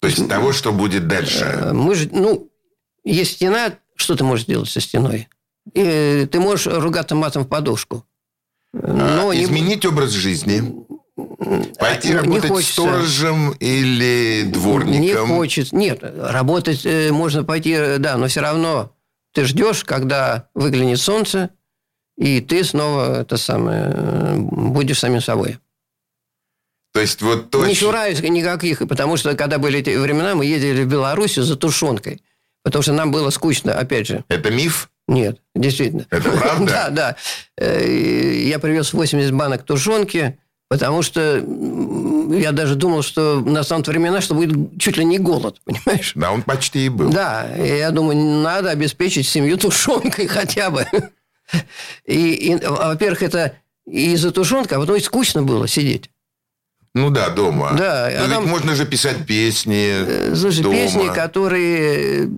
То 0.00 0.06
есть 0.08 0.26
того, 0.28 0.52
что 0.52 0.72
будет 0.72 1.08
дальше. 1.08 1.44
Э, 1.44 1.72
Мы 1.72 1.94
же, 1.96 2.08
ну, 2.12 2.48
есть 3.02 3.32
стена, 3.32 3.74
что 3.96 4.14
ты 4.16 4.22
можешь 4.24 4.46
делать 4.46 4.70
со 4.70 4.80
стеной? 4.80 5.28
И 5.74 6.28
ты 6.30 6.38
можешь 6.40 6.66
ругаться 6.66 7.14
матом 7.14 7.42
в 7.44 7.48
подушку. 7.48 8.06
Но 8.72 9.30
А, 9.30 9.34
не- 9.34 9.44
изменить 9.44 9.84
образ 9.84 10.10
жизни. 10.10 10.83
Пойти 11.16 12.08
не 12.08 12.14
работать 12.14 12.50
хочется. 12.50 12.72
сторожем 12.72 13.52
или 13.60 14.42
дворником. 14.46 15.00
Не 15.00 15.14
хочется. 15.14 15.76
Нет, 15.76 16.00
работать 16.02 16.84
э, 16.84 17.12
можно 17.12 17.44
пойти, 17.44 17.70
э, 17.72 17.98
да, 17.98 18.16
но 18.16 18.26
все 18.26 18.40
равно 18.40 18.92
ты 19.32 19.44
ждешь, 19.44 19.84
когда 19.84 20.48
выглянет 20.54 20.98
солнце, 20.98 21.50
и 22.16 22.40
ты 22.40 22.64
снова 22.64 23.20
это 23.20 23.36
самое 23.36 23.92
э, 23.94 24.36
будешь 24.38 24.98
самим 24.98 25.20
собой. 25.20 25.58
То 26.92 27.00
есть 27.00 27.22
вот 27.22 27.50
то, 27.50 27.64
Не 27.64 27.74
чураюсь 27.74 28.20
никаких, 28.20 28.80
потому 28.88 29.16
что 29.16 29.36
когда 29.36 29.58
были 29.58 29.80
эти 29.80 29.90
времена, 29.96 30.34
мы 30.34 30.46
ездили 30.46 30.82
в 30.82 30.88
Белоруссию 30.88 31.44
за 31.44 31.56
тушенкой, 31.56 32.22
потому 32.64 32.82
что 32.82 32.92
нам 32.92 33.12
было 33.12 33.30
скучно, 33.30 33.74
опять 33.74 34.08
же. 34.08 34.24
Это 34.28 34.50
миф? 34.50 34.90
Нет, 35.06 35.40
действительно. 35.54 36.06
Это 36.10 36.30
правда? 36.30 36.64
Да, 36.90 36.90
да. 36.90 37.16
Я 37.78 38.58
привез 38.58 38.92
80 38.92 39.32
банок 39.32 39.64
тушенки, 39.64 40.38
Потому 40.68 41.02
что 41.02 41.36
я 42.30 42.52
даже 42.52 42.74
думал, 42.74 43.02
что 43.02 43.40
настанут 43.40 43.86
времена, 43.86 44.20
что 44.20 44.34
будет 44.34 44.80
чуть 44.80 44.96
ли 44.96 45.04
не 45.04 45.18
голод, 45.18 45.60
понимаешь? 45.64 46.12
Да, 46.14 46.32
он 46.32 46.42
почти 46.42 46.86
и 46.86 46.88
был. 46.88 47.10
Да, 47.10 47.46
и 47.56 47.78
я 47.78 47.90
думаю, 47.90 48.16
надо 48.42 48.70
обеспечить 48.70 49.28
семью 49.28 49.56
тушенкой 49.58 50.26
хотя 50.28 50.70
бы. 50.70 50.86
И, 52.06 52.32
и, 52.34 52.56
во-первых, 52.66 53.22
это 53.22 53.56
из-за 53.86 54.30
тушенки, 54.30 54.72
а 54.74 54.78
потом 54.80 54.96
и 54.96 55.00
скучно 55.00 55.42
было 55.42 55.68
сидеть. 55.68 56.10
Ну 56.94 57.10
да, 57.10 57.28
дома. 57.28 57.74
Да, 57.76 58.08
Но 58.20 58.24
а 58.24 58.28
там- 58.28 58.46
можно 58.48 58.74
же 58.74 58.86
писать 58.86 59.26
песни 59.26 59.88
Э, 60.06 60.34
Слушай, 60.34 60.62
дома. 60.62 60.76
песни, 60.76 61.08
которые 61.12 62.30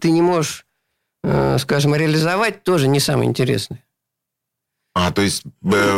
ты 0.00 0.10
не 0.12 0.22
можешь, 0.22 0.64
э, 1.24 1.58
скажем, 1.58 1.94
реализовать, 1.94 2.62
тоже 2.62 2.86
не 2.88 3.00
самые 3.00 3.28
интересные. 3.28 3.82
А, 4.98 5.12
то 5.12 5.20
есть 5.20 5.42
э, 5.44 5.48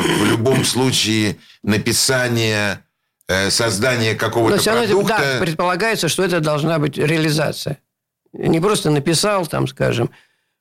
в 0.01 0.25
любом 0.25 0.65
случае 0.65 1.37
написание, 1.63 2.83
э, 3.29 3.49
создание 3.51 4.17
какого-то 4.17 4.57
продукта... 4.97 5.17
да, 5.39 5.41
предполагается, 5.41 6.09
что 6.09 6.25
это 6.25 6.41
должна 6.41 6.81
быть 6.81 6.99
реализация. 6.99 7.79
Не 8.33 8.59
просто 8.61 8.91
написал, 8.91 9.47
там, 9.47 9.69
скажем, 9.69 10.11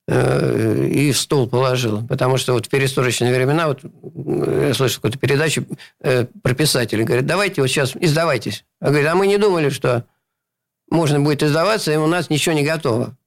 э, 0.07 0.87
и 0.87 1.11
в 1.11 1.17
стол 1.19 1.49
положил. 1.49 2.05
Потому 2.07 2.37
что 2.37 2.53
вот 2.53 2.67
в 2.67 2.69
перестроечные 2.69 3.33
времена, 3.33 3.67
вот 3.69 3.79
я 4.63 4.73
слышал 4.75 4.97
какую-то 5.01 5.17
передачу 5.17 5.65
э, 6.01 6.25
про 6.43 6.53
писателей, 6.53 7.05
говорят, 7.05 7.25
давайте 7.25 7.61
вот 7.61 7.67
сейчас 7.69 7.93
издавайтесь. 7.99 8.65
А 8.79 8.89
говорит, 8.89 9.07
а 9.07 9.15
мы 9.15 9.25
не 9.25 9.37
думали, 9.39 9.69
что 9.69 10.05
можно 10.91 11.19
будет 11.19 11.41
издаваться, 11.41 11.91
и 11.91 11.95
у 11.97 12.05
нас 12.05 12.29
ничего 12.29 12.53
не 12.53 12.63
готово. 12.63 13.17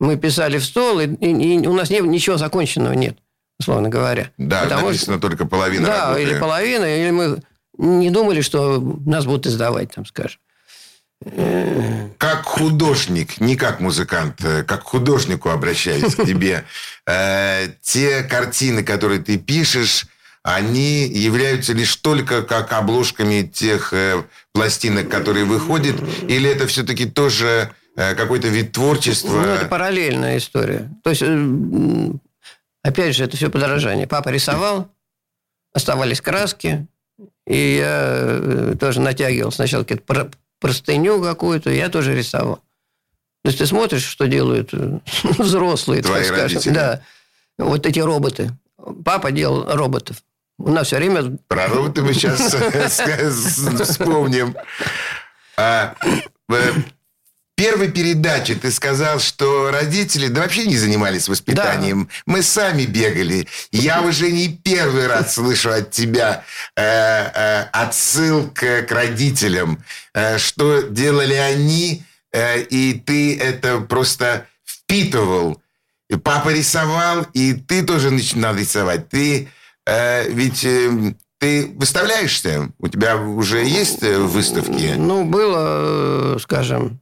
Мы 0.00 0.16
писали 0.16 0.58
в 0.58 0.64
стол, 0.64 0.98
и, 0.98 1.06
и- 1.06 1.54
и 1.62 1.66
у 1.68 1.72
нас 1.72 1.88
не- 1.88 2.00
ничего 2.00 2.36
законченного 2.36 2.94
нет, 2.94 3.16
условно 3.64 3.88
говоря. 3.88 4.30
Да, 4.36 4.62
Потому 4.64 4.88
написано 4.88 5.18
только 5.18 5.46
половина 5.46 5.86
да, 5.86 6.04
работы. 6.06 6.22
или 6.22 6.38
половина, 6.38 6.84
или 6.84 7.10
мы 7.10 7.42
не 7.78 8.10
думали, 8.10 8.42
что 8.42 8.78
нас 9.06 9.24
будут 9.24 9.46
издавать, 9.46 9.92
там, 9.94 10.04
скажем. 10.06 10.38
Как 12.18 12.44
художник, 12.44 13.40
не 13.40 13.56
как 13.56 13.80
музыкант, 13.80 14.44
э, 14.44 14.62
как 14.62 14.82
к 14.82 14.86
художнику 14.86 15.48
обращаюсь 15.48 16.14
к 16.14 16.24
тебе. 16.24 16.64
Э, 17.06 17.68
Те 17.82 18.22
картины, 18.22 18.82
которые 18.82 19.20
ты 19.20 19.36
пишешь, 19.38 20.06
они 20.42 21.06
являются 21.06 21.72
лишь 21.74 21.96
только 21.96 22.42
как 22.42 22.72
обложками 22.72 23.42
тех 23.42 23.92
э, 23.92 24.22
пластинок, 24.52 25.08
которые 25.10 25.44
выходят, 25.44 25.96
или 26.28 26.48
это 26.48 26.66
все-таки 26.66 27.04
тоже 27.06 27.70
э, 27.96 28.14
какой-то 28.14 28.48
вид 28.48 28.72
творчества? 28.72 29.40
Ну, 29.40 29.46
это 29.46 29.66
параллельная 29.66 30.38
история. 30.38 30.90
То 31.02 31.10
есть, 31.10 31.22
э, 31.22 32.10
опять 32.84 33.16
же, 33.16 33.24
это 33.24 33.36
все 33.36 33.50
подорожание. 33.50 34.06
Папа 34.06 34.28
рисовал, 34.28 34.88
оставались 35.72 36.20
краски, 36.20 36.86
и 37.46 37.76
я 37.78 38.12
э, 38.28 38.74
тоже 38.78 39.00
натягивал 39.00 39.50
сначала 39.50 39.82
какую-то 39.82 40.04
про- 40.04 40.30
простыню 40.60 41.20
какую-то, 41.20 41.70
я 41.70 41.88
тоже 41.88 42.14
рисовал. 42.14 42.56
То 43.42 43.48
есть 43.48 43.58
ты 43.58 43.66
смотришь, 43.66 44.04
что 44.04 44.26
делают 44.28 44.70
э, 44.72 45.00
взрослые, 45.38 46.02
Твои 46.02 46.22
так 46.22 46.26
скажем. 46.28 46.56
родители. 46.58 46.72
Да. 46.74 47.00
Вот 47.58 47.84
эти 47.86 47.98
роботы. 47.98 48.50
Папа 49.04 49.32
делал 49.32 49.64
роботов. 49.74 50.18
У 50.58 50.70
нас 50.70 50.86
все 50.86 50.96
время... 50.96 51.36
Про 51.48 51.66
роботы 51.66 52.02
мы 52.02 52.14
сейчас 52.14 52.40
вспомним. 53.88 54.54
Первой 57.56 57.88
передаче 57.88 58.56
ты 58.56 58.72
сказал, 58.72 59.20
что 59.20 59.70
родители 59.70 60.26
да 60.26 60.42
вообще 60.42 60.66
не 60.66 60.76
занимались 60.76 61.28
воспитанием. 61.28 62.08
Мы 62.26 62.42
сами 62.42 62.84
бегали. 62.84 63.46
Я 63.70 64.02
уже 64.08 64.32
не 64.32 64.48
первый 64.48 65.06
раз 65.06 65.34
слышу 65.34 65.70
от 65.70 65.90
тебя 65.90 66.42
э, 66.76 66.82
э, 66.82 67.62
отсылка 67.72 68.82
к 68.82 68.90
родителям, 68.90 69.84
э, 70.14 70.38
что 70.38 70.82
делали 70.82 71.34
они, 71.34 72.02
э, 72.32 72.60
и 72.62 72.94
ты 72.94 73.38
это 73.38 73.78
просто 73.78 74.46
впитывал. 74.64 75.62
И 76.10 76.16
папа 76.16 76.48
рисовал, 76.48 77.24
и 77.34 77.54
ты 77.54 77.84
тоже 77.84 78.10
начинал 78.10 78.56
рисовать. 78.56 79.08
Ты 79.08 79.48
э, 79.86 80.28
ведь 80.28 80.64
э, 80.64 81.14
ты 81.38 81.72
выставляешься? 81.76 82.70
У 82.78 82.88
тебя 82.88 83.16
уже 83.16 83.64
есть 83.64 84.02
э, 84.02 84.18
выставки? 84.18 84.94
Ну, 84.96 85.24
было, 85.24 86.34
э, 86.34 86.38
скажем, 86.40 87.00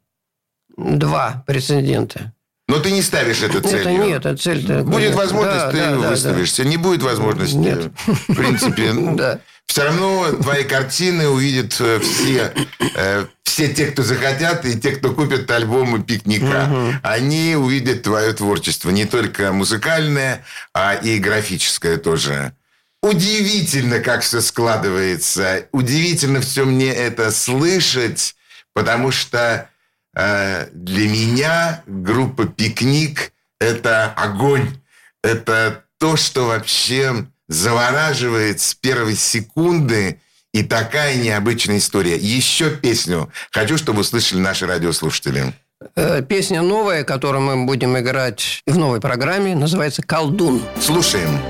два 0.77 1.45
прецедента. 1.47 2.33
Но 2.69 2.79
ты 2.79 2.91
не 2.91 3.03
ставишь 3.03 3.43
эту 3.43 3.61
цель. 3.61 3.81
Это 3.81 3.91
нет, 3.93 4.25
это 4.25 4.37
цель 4.37 4.83
Будет 4.83 5.15
возможность, 5.15 5.71
ты 5.71 5.97
выставишься. 5.97 6.65
Не 6.65 6.77
будет 6.77 7.03
возможности. 7.03 7.57
Нет. 7.57 7.91
В 8.07 8.35
принципе, 8.35 8.93
ну, 8.95 9.17
Да. 9.17 9.41
все 9.67 9.85
равно 9.85 10.33
твои 10.41 10.65
картины 10.65 11.29
увидят 11.29 11.77
э, 11.81 11.99
все, 12.01 12.55
э, 12.95 13.27
все 13.43 13.69
те, 13.69 13.87
кто 13.87 14.03
захотят, 14.03 14.65
и 14.65 14.81
те, 14.81 14.93
кто 14.93 15.13
купят 15.13 15.51
альбомы 15.51 16.03
пикника. 16.03 17.01
Они 17.03 17.57
увидят 17.57 18.05
твое 18.05 18.33
творчество. 18.33 18.91
Не 18.91 19.05
только 19.05 19.53
музыкальное, 19.53 20.45
а 20.73 20.95
и 20.95 21.19
графическое 21.19 21.99
тоже. 21.99 22.55
Удивительно, 23.03 23.99
как 23.99 24.23
все 24.23 24.41
складывается. 24.41 25.67
Удивительно 25.73 26.41
все 26.41 26.65
мне 26.65 26.95
это 26.95 27.33
слышать, 27.33 28.37
потому 28.73 29.11
что 29.11 29.69
для 30.15 31.09
меня 31.09 31.83
группа 31.87 32.47
«Пикник»— 32.47 33.33
это 33.61 34.13
огонь. 34.13 34.79
Это 35.23 35.85
то, 35.99 36.17
что 36.17 36.47
вообще 36.47 37.27
завораживает 37.49 38.61
с 38.61 38.75
первой 38.75 39.15
секунды. 39.15 40.19
И 40.53 40.63
такая 40.63 41.17
необычная 41.17 41.79
история. 41.79 42.17
Еще 42.17 42.71
песню 42.71 43.33
хочу, 43.51 43.79
чтобы 43.79 44.01
услышали 44.01 44.39
наши 44.39 44.67
радиослушатели. 44.67 45.55
Э, 45.97 46.23
Песня 46.23 46.63
новая, 46.63 47.05
которую 47.05 47.43
мы 47.43 47.65
будем 47.65 47.99
играть 47.99 48.63
в 48.67 48.77
новой 48.77 49.01
программе, 49.01 49.55
называется 49.55 50.03
«Колдун». 50.03 50.63
Слушаем. 50.81 51.41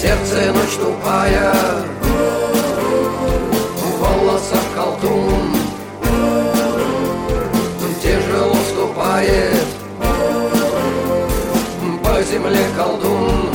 Сердце 0.00 0.52
ночь 0.52 0.76
тупая, 0.80 1.52
ступает 9.20 9.66
по 12.02 12.22
земле 12.22 12.64
колдун, 12.76 13.50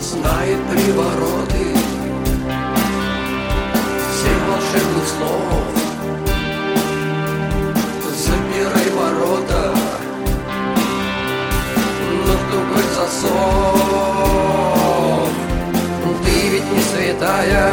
знает 0.00 0.58
привороты 0.70 1.64
всех 4.12 4.38
волшебных 4.48 5.06
слов. 5.08 5.64
Запирай 8.16 8.88
ворота, 8.94 9.62
на 12.26 12.34
тугой 12.50 12.86
засов. 12.94 13.78
Ты 16.24 16.34
ведь 16.48 16.68
не 16.72 16.80
святая, 16.80 17.72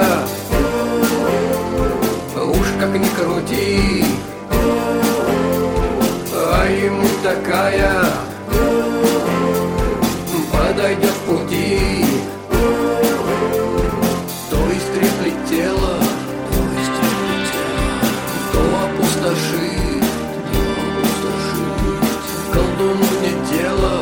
такая 7.29 8.05
подойдет 10.51 11.11
в 11.11 11.19
пути. 11.27 11.79
То 14.49 14.57
истреблит 14.71 15.37
тело, 15.47 15.99
то 18.51 18.61
опустошит. 18.83 20.03
Колдуну 22.51 23.07
нет 23.21 23.39
дела, 23.51 23.99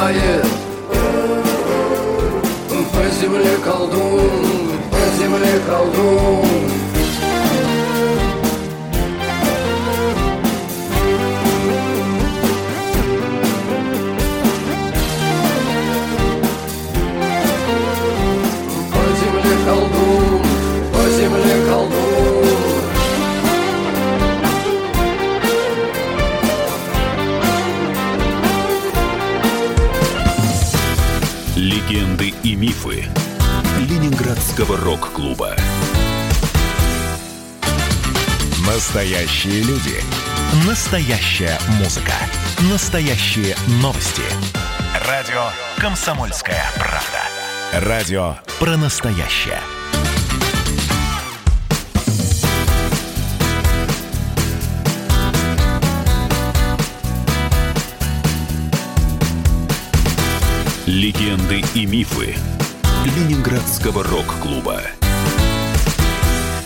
ступает 0.00 0.46
По 2.92 3.20
земле 3.20 3.56
колдун 3.62 4.70
По 4.90 5.22
земле 5.22 5.60
колдун 5.68 6.79
Ленинградского 34.60 34.76
рок-клуба. 34.76 35.56
Настоящие 38.66 39.62
люди. 39.62 40.02
Настоящая 40.66 41.58
музыка. 41.78 42.12
Настоящие 42.70 43.56
новости. 43.82 44.22
Радио 45.06 45.44
«Комсомольская 45.78 46.62
правда». 46.76 47.88
Радио 47.88 48.36
про 48.58 48.76
настоящее. 48.76 49.60
Легенды 60.86 61.62
и 61.74 61.86
мифы 61.86 62.36
Ленинградского 63.04 64.04
рок-клуба. 64.04 64.82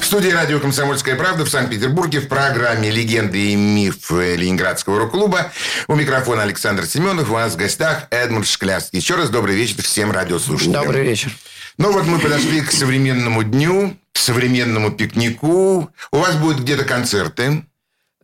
В 0.00 0.04
студии 0.04 0.30
радио 0.30 0.58
«Комсомольская 0.58 1.14
правда» 1.14 1.44
в 1.44 1.48
Санкт-Петербурге 1.48 2.18
в 2.18 2.26
программе 2.26 2.90
«Легенды 2.90 3.52
и 3.52 3.54
мифы 3.54 4.34
Ленинградского 4.34 4.98
рок-клуба». 4.98 5.52
У 5.86 5.94
микрофона 5.94 6.42
Александр 6.42 6.86
Семенов. 6.86 7.30
У 7.30 7.34
нас 7.34 7.54
в 7.54 7.56
гостях 7.56 8.08
Эдмунд 8.10 8.48
Шклярский. 8.48 8.98
Еще 8.98 9.14
раз 9.14 9.30
добрый 9.30 9.54
вечер 9.54 9.80
всем 9.82 10.10
радиослушателям. 10.10 10.82
Добрый 10.82 11.04
вечер. 11.04 11.30
Ну 11.78 11.92
вот 11.92 12.04
мы 12.04 12.18
подошли 12.18 12.62
к 12.62 12.72
современному 12.72 13.44
дню, 13.44 13.96
к 14.12 14.18
современному 14.18 14.90
пикнику. 14.90 15.88
У 16.10 16.16
вас 16.16 16.34
будут 16.34 16.62
где-то 16.62 16.84
концерты. 16.84 17.64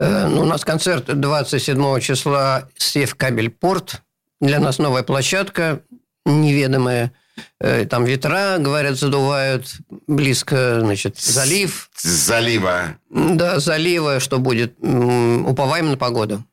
Э, 0.01 0.27
ну, 0.27 0.43
у 0.43 0.47
нас 0.47 0.65
концерт 0.65 1.05
27 1.07 2.01
числа 2.01 2.69
Сев 2.77 3.15
Кабель 3.15 3.51
Порт. 3.51 4.03
Для 4.41 4.59
нас 4.59 4.79
новая 4.79 5.05
площадка, 5.05 5.83
неведомая. 6.25 7.13
Э, 7.61 7.85
Там 7.85 8.05
ветра, 8.05 8.57
говорят, 8.59 8.97
задувают. 8.99 9.77
Близко, 10.07 10.81
значит, 10.81 11.19
залив. 11.19 11.91
С 11.95 12.07
залива. 12.07 12.97
Да, 13.11 13.61
залива, 13.61 14.21
что 14.21 14.39
будет. 14.39 14.75
Уповаем 14.81 15.91
на 15.91 15.97
погоду. 15.97 16.45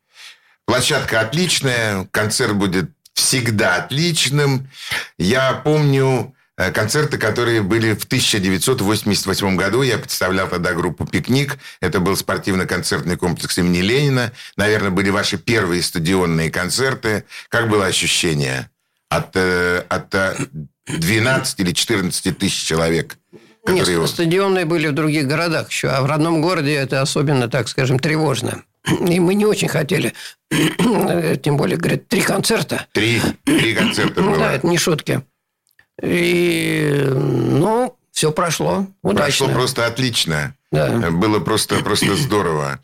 Площадка 0.67 1.21
отличная, 1.21 2.05
концерт 2.11 2.53
будет 2.55 2.91
всегда 3.13 3.77
отличным. 3.77 4.69
Я 5.17 5.53
помню 5.53 6.35
э, 6.57 6.71
концерты, 6.71 7.17
которые 7.17 7.61
были 7.61 7.93
в 7.93 8.03
1988 8.03 9.55
году. 9.55 9.81
Я 9.81 9.97
представлял 9.97 10.49
тогда 10.49 10.73
группу 10.73 11.05
«Пикник». 11.05 11.57
Это 11.79 12.01
был 12.01 12.17
спортивно-концертный 12.17 13.15
комплекс 13.15 13.57
имени 13.57 13.79
Ленина. 13.79 14.33
Наверное, 14.57 14.91
были 14.91 15.09
ваши 15.09 15.37
первые 15.37 15.81
стадионные 15.81 16.51
концерты. 16.51 17.23
Как 17.47 17.69
было 17.69 17.85
ощущение 17.85 18.69
от, 19.09 19.35
э, 19.35 19.83
от 19.87 20.13
12 20.87 21.59
или 21.59 21.71
14 21.71 22.37
тысяч 22.37 22.63
человек? 22.65 23.17
Нет, 23.67 23.79
которые- 23.79 24.07
стадионные 24.07 24.65
были 24.65 24.87
в 24.87 24.93
других 24.93 25.27
городах 25.27 25.69
еще, 25.69 25.89
а 25.89 26.01
в 26.01 26.05
родном 26.05 26.41
городе 26.41 26.73
это 26.73 27.01
особенно, 27.01 27.49
так 27.49 27.67
скажем, 27.67 27.99
тревожно. 27.99 28.63
И 28.87 29.19
мы 29.19 29.33
не 29.35 29.45
очень 29.45 29.67
хотели, 29.67 30.13
тем 30.49 31.57
более, 31.57 31.77
говорят, 31.77 32.07
три 32.07 32.21
концерта. 32.21 32.85
Три, 32.93 33.21
три 33.43 33.73
концерта 33.75 34.21
Ну 34.21 34.31
было. 34.31 34.39
да, 34.39 34.53
это 34.53 34.65
не 34.67 34.77
шутки. 34.77 35.21
И, 36.01 37.03
ну, 37.05 37.97
все 38.11 38.31
прошло 38.31 38.87
удачно. 39.01 39.23
Прошло 39.25 39.49
просто 39.49 39.85
отлично. 39.87 40.55
Да. 40.71 41.11
Было 41.11 41.39
просто, 41.39 41.77
просто 41.79 42.15
здорово. 42.15 42.79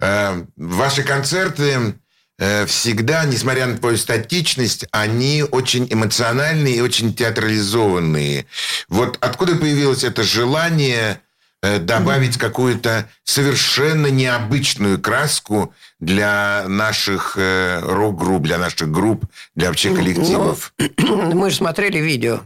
Э, 0.00 0.44
Ваши 0.56 1.02
концерты 1.02 1.94
всегда, 2.38 3.24
несмотря 3.24 3.66
на 3.66 3.78
твою 3.78 3.96
статичность, 3.96 4.86
они 4.90 5.42
очень 5.42 5.86
эмоциональные 5.90 6.76
и 6.76 6.80
очень 6.80 7.14
театрализованные. 7.14 8.46
Вот 8.88 9.16
откуда 9.20 9.56
появилось 9.56 10.04
это 10.04 10.22
желание 10.22 11.20
э, 11.62 11.78
добавить 11.78 12.36
какую-то 12.36 13.08
совершенно 13.24 14.08
необычную 14.08 15.00
краску 15.00 15.74
для 15.98 16.64
наших 16.68 17.34
э, 17.38 17.80
рок-групп, 17.80 18.42
для 18.42 18.58
наших 18.58 18.90
групп, 18.90 19.24
для 19.54 19.68
вообще 19.68 19.94
коллективов? 19.94 20.74
Ну, 20.98 21.34
мы 21.34 21.50
же 21.50 21.56
смотрели 21.56 21.98
видео 21.98 22.40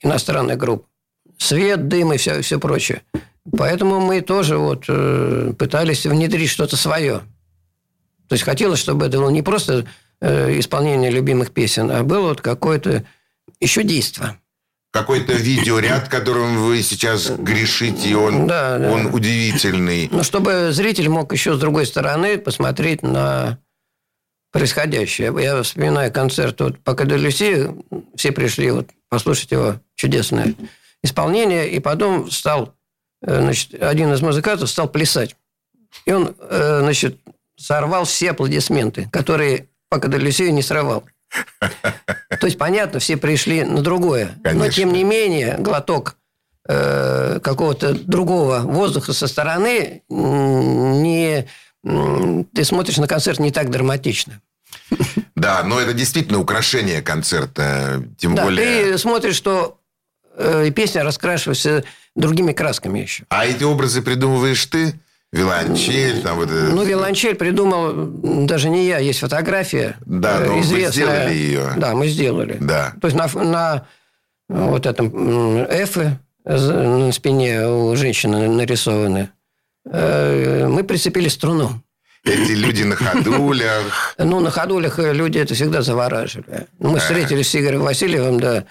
иностранных 0.00 0.58
групп. 0.58 0.86
Свет, 1.38 1.88
дым 1.88 2.12
и 2.12 2.16
все, 2.16 2.40
все 2.40 2.58
прочее. 2.58 3.02
Поэтому 3.56 4.00
мы 4.00 4.20
тоже 4.20 4.56
вот 4.56 4.84
э, 4.88 5.52
пытались 5.58 6.06
внедрить 6.06 6.50
что-то 6.50 6.76
свое. 6.76 7.22
То 8.28 8.34
есть 8.34 8.44
хотелось, 8.44 8.78
чтобы 8.78 9.06
это 9.06 9.18
было 9.18 9.30
не 9.30 9.42
просто 9.42 9.86
э, 10.20 10.58
исполнение 10.58 11.10
любимых 11.10 11.52
песен, 11.52 11.90
а 11.90 12.02
было 12.02 12.28
вот 12.28 12.40
какое-то 12.40 13.04
еще 13.60 13.82
действие. 13.82 14.38
Какой-то 14.92 15.34
видеоряд, 15.34 16.08
которым 16.08 16.64
вы 16.64 16.82
сейчас 16.82 17.30
грешите, 17.30 18.08
и 18.08 18.14
он, 18.14 18.46
Да, 18.46 18.78
да. 18.78 18.90
он 18.90 19.06
удивительный. 19.06 20.08
Но 20.10 20.22
чтобы 20.22 20.72
зритель 20.72 21.08
мог 21.08 21.32
еще 21.32 21.54
с 21.54 21.58
другой 21.58 21.86
стороны 21.86 22.38
посмотреть 22.38 23.02
на 23.02 23.58
происходящее. 24.52 25.34
Я 25.38 25.62
вспоминаю 25.62 26.10
концерт 26.10 26.60
вот 26.60 26.78
по 26.78 26.96
Люси, 27.02 27.70
все 28.14 28.32
пришли 28.32 28.70
вот 28.70 28.88
послушать 29.10 29.52
его 29.52 29.80
чудесное 29.94 30.54
исполнение, 31.02 31.68
и 31.68 31.78
потом 31.78 32.30
стал, 32.30 32.74
э, 33.22 33.40
значит, 33.40 33.74
один 33.82 34.12
из 34.14 34.22
музыкантов 34.22 34.70
стал 34.70 34.88
плясать. 34.88 35.36
И 36.06 36.12
он, 36.12 36.34
э, 36.38 36.80
значит, 36.80 37.18
сорвал 37.56 38.04
все 38.04 38.30
аплодисменты, 38.30 39.08
которые 39.10 39.68
по 39.88 39.96
Люси 40.06 40.50
не 40.50 40.62
срывал. 40.62 41.04
То 41.60 42.46
есть, 42.46 42.58
понятно, 42.58 43.00
все 43.00 43.16
пришли 43.16 43.64
на 43.64 43.82
другое. 43.82 44.30
Но, 44.36 44.50
Конечно. 44.50 44.72
тем 44.72 44.92
не 44.92 45.04
менее, 45.04 45.56
глоток 45.58 46.16
э, 46.68 47.40
какого-то 47.42 47.94
другого 47.94 48.60
воздуха 48.60 49.12
со 49.12 49.26
стороны 49.26 50.02
не... 50.08 51.46
Ты 51.82 52.64
смотришь 52.64 52.96
на 52.96 53.06
концерт 53.06 53.38
не 53.38 53.50
так 53.50 53.70
драматично. 53.70 54.40
Да, 55.36 55.62
но 55.62 55.78
это 55.78 55.92
действительно 55.92 56.40
украшение 56.40 57.02
концерта. 57.02 58.02
Тем 58.16 58.34
Да, 58.34 58.44
более... 58.44 58.92
ты 58.92 58.98
смотришь, 58.98 59.36
что 59.36 59.78
э, 60.34 60.70
песня 60.74 61.04
раскрашивается 61.04 61.84
другими 62.14 62.52
красками 62.52 63.00
еще. 63.00 63.24
А 63.28 63.44
эти 63.44 63.62
образы 63.62 64.00
придумываешь 64.00 64.64
ты? 64.64 64.98
Виолончель, 65.32 66.22
там 66.22 66.36
вот 66.36 66.50
это... 66.50 66.72
Ну, 66.72 66.84
виолончель 66.84 67.34
придумал 67.34 67.92
даже 68.46 68.70
не 68.70 68.86
я, 68.86 68.98
есть 68.98 69.18
фотография. 69.18 69.96
Да, 70.06 70.40
э, 70.40 70.46
но 70.46 70.60
известная. 70.60 70.92
сделали 70.92 71.34
ее. 71.34 71.72
Да, 71.76 71.94
мы 71.94 72.08
сделали. 72.08 72.56
Да. 72.60 72.94
То 73.00 73.08
есть 73.08 73.16
на, 73.16 73.28
на 73.42 73.86
вот 74.48 74.86
этом 74.86 75.08
эфе 75.64 76.18
на 76.44 77.12
спине 77.12 77.66
у 77.66 77.96
женщины 77.96 78.48
нарисованы. 78.48 79.30
Э, 79.90 80.66
Мы 80.68 80.84
прицепили 80.84 81.28
струну. 81.28 81.82
Эти 82.24 82.52
люди 82.52 82.82
на 82.82 82.96
ходулях. 82.96 84.14
Ну, 84.18 84.40
на 84.40 84.50
ходулях 84.50 84.98
э, 84.98 85.12
люди 85.12 85.38
это 85.38 85.54
всегда 85.54 85.82
завораживали. 85.82 86.66
Мы 86.78 86.98
встретились 86.98 87.48
с 87.48 87.56
Игорем 87.56 87.82
Васильевым, 87.82 88.40
да, 88.40 88.64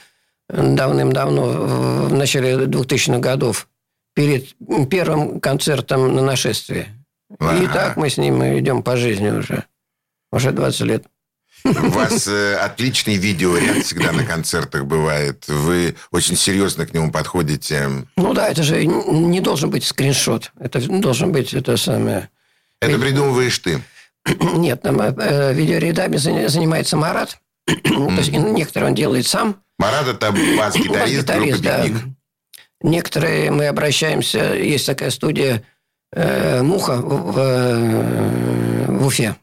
давным-давно, 0.49 1.45
в 1.45 1.95
в 2.09 2.13
начале 2.13 2.53
2000-х 2.53 3.19
годов. 3.19 3.67
Перед 4.16 4.55
первым 4.89 5.39
концертом 5.39 6.16
на 6.16 6.22
нашествии. 6.24 6.88
И 7.30 7.36
Ага. 7.39 7.68
так 7.74 7.97
мы 7.97 8.09
с 8.09 8.18
ним 8.18 8.41
идем 8.57 8.82
по 8.82 8.97
жизни 8.97 9.30
уже. 9.30 9.66
Уже 10.32 10.51
20 10.51 10.82
лет. 10.82 11.05
У 11.63 11.70
вас 11.89 12.28
э, 12.28 12.55
отличный 12.55 13.16
видеоряд 13.18 13.84
всегда 13.84 14.11
на 14.11 14.24
концертах 14.24 14.86
бывает. 14.86 15.45
Вы 15.47 15.95
очень 16.11 16.36
серьезно 16.36 16.86
к 16.86 16.93
нему 16.93 17.11
подходите. 17.11 17.89
Ну 18.18 18.34
да, 18.34 18.49
это 18.49 18.61
же 18.63 18.86
не 18.86 19.41
должен 19.41 19.70
быть 19.70 19.84
скриншот. 19.84 20.51
Это 20.59 20.80
должен 20.88 21.32
быть 21.32 21.53
это 21.53 21.76
самое... 21.78 22.30
Это 22.82 22.99
придумываешь 22.99 23.57
ты. 23.59 23.82
Нет, 24.55 24.82
там 24.84 25.01
э, 25.01 25.53
видеорядами 25.53 26.18
заня- 26.18 26.49
занимается 26.49 26.97
Марат. 26.97 27.39
То 27.66 28.09
есть 28.18 28.32
некоторые 28.32 28.89
он 28.89 28.95
делает 28.95 29.26
сам. 29.26 29.61
Марат 29.80 30.07
это 30.07 30.32
бас-гитарист 30.32 30.78
группы 30.78 30.99
Бас-гитарист, 30.99 31.61
да. 31.61 31.84
«Пикник». 31.84 32.03
Некоторые 32.82 33.51
мы 33.51 33.67
обращаемся, 33.67 34.53
есть 34.53 34.86
такая 34.86 35.09
студия 35.09 35.63
э, 36.11 36.61
Муха 36.61 36.97
в, 36.97 37.38
э, 37.38 38.86
в 38.88 39.05
Уфе. 39.05 39.36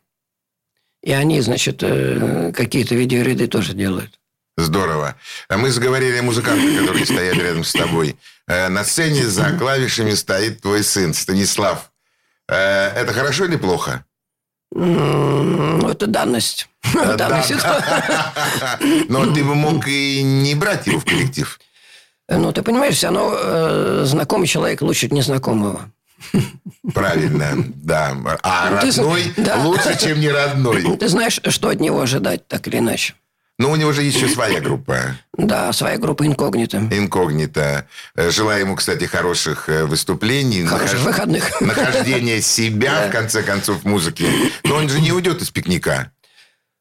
И 1.03 1.13
они, 1.13 1.41
значит, 1.41 1.83
э, 1.83 2.53
какие-то 2.55 2.95
видеоряды 2.95 3.49
тоже 3.49 3.73
делают. 3.75 4.19
Здорово. 4.57 5.17
А 5.49 5.57
Мы 5.57 5.71
заговорили 5.71 6.19
о 6.19 6.23
музыкантах, 6.23 6.81
которые 6.81 7.07
стоят 7.07 7.37
рядом 7.37 7.65
с 7.65 7.73
тобой. 7.73 8.17
Э, 8.47 8.69
На 8.69 8.85
сцене 8.85 9.27
за 9.27 9.57
клавишами 9.59 10.13
стоит 10.15 10.61
твой 10.61 10.85
сын 10.85 11.15
Станислав. 11.15 11.91
Э, 12.49 12.89
Это 12.95 13.13
хорошо 13.13 13.47
или 13.47 13.57
плохо? 13.57 14.05
Ну, 14.75 15.89
это 15.89 16.07
данность. 16.07 16.69
Э, 16.95 17.17
Данная 17.17 17.41
да. 17.41 17.43
ситуация. 17.43 18.33
Но 19.09 19.33
ты 19.33 19.43
бы 19.43 19.55
мог 19.55 19.89
и 19.89 20.23
не 20.23 20.55
брать 20.55 20.87
его 20.87 21.01
в 21.01 21.05
коллектив. 21.05 21.59
Ну, 22.39 22.53
ты 22.53 22.63
понимаешь, 22.63 22.97
все 22.97 23.07
равно 23.09 23.33
э, 23.35 24.03
знакомый 24.07 24.47
человек 24.47 24.83
лучше 24.83 25.09
незнакомого. 25.09 25.91
Правильно, 26.95 27.53
да. 27.75 28.17
А 28.43 28.71
Ну, 28.71 28.81
ты 28.81 28.87
родной 28.97 29.33
да. 29.37 29.57
лучше, 29.65 29.99
чем 30.01 30.21
не 30.21 30.29
родной. 30.29 30.97
Ты 30.97 31.09
знаешь, 31.09 31.41
что 31.49 31.69
от 31.69 31.81
него 31.81 32.01
ожидать, 32.01 32.47
так 32.49 32.67
или 32.69 32.79
иначе. 32.79 33.15
Но 33.59 33.71
у 33.71 33.77
него 33.77 33.93
же 33.93 34.03
есть 34.03 34.17
еще 34.17 34.29
своя 34.29 34.61
группа. 34.61 35.17
Да, 35.37 35.73
своя 35.73 35.99
группа 35.99 36.27
инкогнито. 36.27 36.79
Инкогнито. 36.91 37.87
Э, 38.17 38.31
Желаю 38.31 38.61
ему, 38.61 38.77
кстати, 38.77 39.05
хороших 39.05 39.69
э, 39.69 39.85
выступлений. 39.85 40.65
Хороших 40.65 41.01
нахож- 41.01 41.05
выходных. 41.05 41.61
Нахождения 41.61 42.41
себя, 42.41 43.09
в 43.09 43.13
конце 43.13 43.43
концов, 43.43 43.83
в 43.83 43.85
музыке. 43.85 44.27
Но 44.65 44.77
он 44.77 44.89
же 44.89 45.01
не 45.01 45.13
уйдет 45.13 45.43
из 45.43 45.51
пикника. 45.51 46.11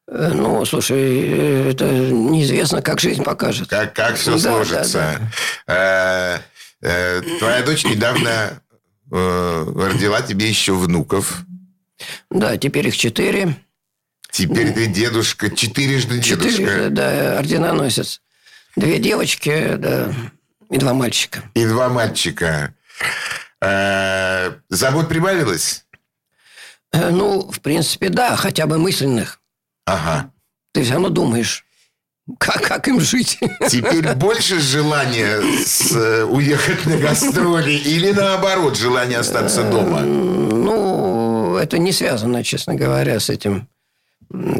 Э, 0.08 0.30
Ну, 0.34 0.64
слушай, 0.64 1.70
это 1.70 1.84
неизвестно, 1.90 2.82
как 2.82 3.00
жизнь 3.00 3.22
покажет. 3.22 3.68
Как, 3.68 3.94
как 3.94 4.16
все 4.16 4.32
Да, 4.32 4.38
сложится. 4.38 5.30
Э, 5.66 6.38
э, 6.80 7.22
Твоя 7.38 7.62
дочь 7.62 7.84
недавно 7.84 8.60
родила 9.10 10.22
тебе 10.22 10.48
еще 10.48 10.72
внуков. 10.74 11.42
Да, 12.30 12.56
теперь 12.56 12.88
их 12.88 12.96
четыре. 12.96 13.56
Теперь 14.30 14.72
ты 14.72 14.86
дедушка, 14.86 15.54
четырежды 15.54 16.18
дедушка. 16.18 16.50
Четыре, 16.50 16.88
да, 16.88 17.38
орденоносец. 17.38 18.22
Две 18.74 18.98
девочки, 18.98 19.74
да, 19.76 20.14
и 20.70 20.78
два 20.78 20.94
мальчика. 20.94 21.42
И 21.52 21.66
два 21.66 21.90
мальчика. 21.90 22.74
Забот 23.60 25.08
прибавилось? 25.10 25.84
Ну, 26.94 27.50
в 27.50 27.60
принципе, 27.60 28.08
да, 28.08 28.36
хотя 28.36 28.66
бы 28.66 28.78
мысленных. 28.78 29.41
Ага. 29.86 30.30
Ты 30.72 30.82
все 30.82 30.92
равно 30.92 31.08
думаешь, 31.08 31.64
как, 32.38 32.62
как 32.62 32.88
им 32.88 33.00
жить. 33.00 33.38
Теперь 33.68 34.14
больше 34.14 34.60
желания 34.60 35.40
с, 35.64 35.92
э, 35.92 36.24
уехать 36.24 36.86
на 36.86 36.96
гастроли 36.96 37.72
или 37.72 38.12
наоборот 38.12 38.76
желание 38.76 39.18
остаться 39.18 39.68
дома? 39.68 40.00
Ну, 40.00 41.56
это 41.56 41.78
не 41.78 41.92
связано, 41.92 42.44
честно 42.44 42.74
говоря, 42.74 43.18
с 43.18 43.28
этим. 43.28 43.68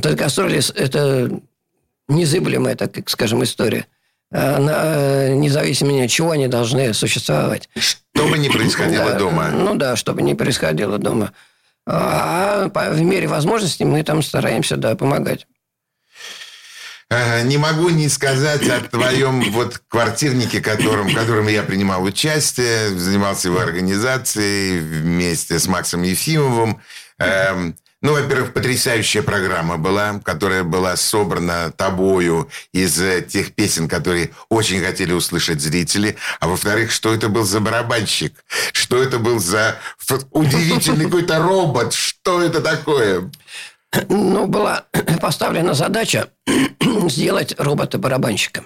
То 0.02 0.14
гастроли– 0.14 0.60
это 0.74 1.30
незыблемая, 2.08 2.74
так 2.74 3.08
скажем, 3.08 3.42
история. 3.42 3.86
Она, 4.30 4.82
э, 4.84 5.34
независимо 5.34 5.92
ни 5.92 6.00
от 6.00 6.10
чего, 6.10 6.30
они 6.30 6.48
должны 6.48 6.94
существовать. 6.94 7.68
Что 7.76 8.26
бы 8.28 8.38
ни 8.38 8.48
происходило 8.48 9.10
Да, 9.10 9.18
дома. 9.18 9.50
Ну 9.50 9.74
да, 9.74 9.94
чтобы 9.94 10.22
не 10.22 10.34
происходило 10.34 10.98
дома. 10.98 11.32
А 11.86 12.68
по- 12.68 12.90
в 12.90 13.00
мере 13.00 13.26
возможностей 13.26 13.84
мы 13.84 14.02
там 14.02 14.22
стараемся, 14.22 14.76
да, 14.76 14.94
помогать. 14.94 15.46
Не 17.44 17.58
могу 17.58 17.90
не 17.90 18.08
сказать 18.08 18.66
о 18.68 18.80
твоем 18.80 19.42
вот 19.52 19.82
квартирнике, 19.88 20.62
которым, 20.62 21.08
в 21.08 21.14
котором 21.14 21.46
я 21.48 21.62
принимал 21.62 22.02
участие, 22.04 22.88
занимался 22.98 23.48
его 23.48 23.60
организацией 23.60 24.78
вместе 24.78 25.58
с 25.58 25.66
Максом 25.66 26.02
Ефимовым. 26.04 26.80
Эм, 27.18 27.76
Ну, 28.02 28.14
во-первых, 28.14 28.52
потрясающая 28.52 29.22
программа 29.22 29.78
была, 29.78 30.20
которая 30.24 30.64
была 30.64 30.96
собрана 30.96 31.70
тобою 31.70 32.50
из 32.72 33.00
э, 33.00 33.22
тех 33.22 33.54
песен, 33.54 33.88
которые 33.88 34.30
очень 34.48 34.82
хотели 34.82 35.12
услышать 35.12 35.60
зрители. 35.60 36.16
А 36.40 36.48
во-вторых, 36.48 36.90
что 36.90 37.14
это 37.14 37.28
был 37.28 37.44
за 37.44 37.60
барабанщик? 37.60 38.44
Что 38.72 39.00
это 39.00 39.20
был 39.20 39.38
за 39.38 39.78
удивительный 40.32 41.04
какой-то 41.06 41.38
робот? 41.38 41.92
Что 41.92 42.42
это 42.42 42.60
такое? 42.60 43.30
Ну, 44.08 44.46
была 44.46 44.86
поставлена 45.20 45.74
задача 45.74 46.28
сделать 47.08 47.54
робота-барабанщика. 47.56 48.64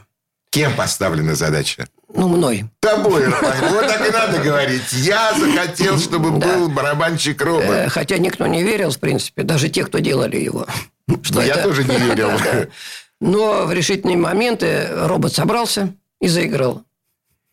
Кем 0.56 0.74
поставлена 0.74 1.34
задача? 1.34 1.86
Ну, 2.14 2.28
мной. 2.28 2.64
Тобой, 2.80 3.24
Роман. 3.28 3.56
Вот 3.68 3.86
так 3.86 4.08
и 4.08 4.10
надо 4.10 4.38
говорить. 4.38 4.90
Я 4.90 5.34
захотел, 5.38 5.98
чтобы 5.98 6.30
был 6.30 6.70
барабанщик-робот. 6.70 7.66
Э, 7.68 7.88
Хотя 7.90 8.16
никто 8.16 8.46
не 8.46 8.62
верил, 8.62 8.90
в 8.90 8.98
принципе, 8.98 9.42
даже 9.42 9.68
те, 9.68 9.84
кто 9.84 9.98
делали 9.98 10.38
его. 10.38 10.66
Что 11.22 11.42
Я 11.42 11.62
тоже 11.62 11.84
не 11.84 11.98
верил. 11.98 12.30
Но 13.20 13.66
в 13.66 13.72
решительные 13.74 14.16
моменты 14.16 14.88
робот 14.90 15.34
собрался 15.34 15.92
и 16.22 16.28
заиграл. 16.28 16.84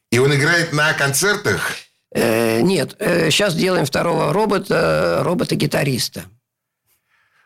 И 0.09 0.17
он 0.19 0.33
играет 0.33 0.71
на 0.71 0.93
концертах? 0.93 1.71
Э, 2.15 2.61
нет, 2.61 2.95
сейчас 3.01 3.53
делаем 3.53 3.85
второго 3.85 4.31
робота, 4.31 5.19
робота-гитариста. 5.23 6.23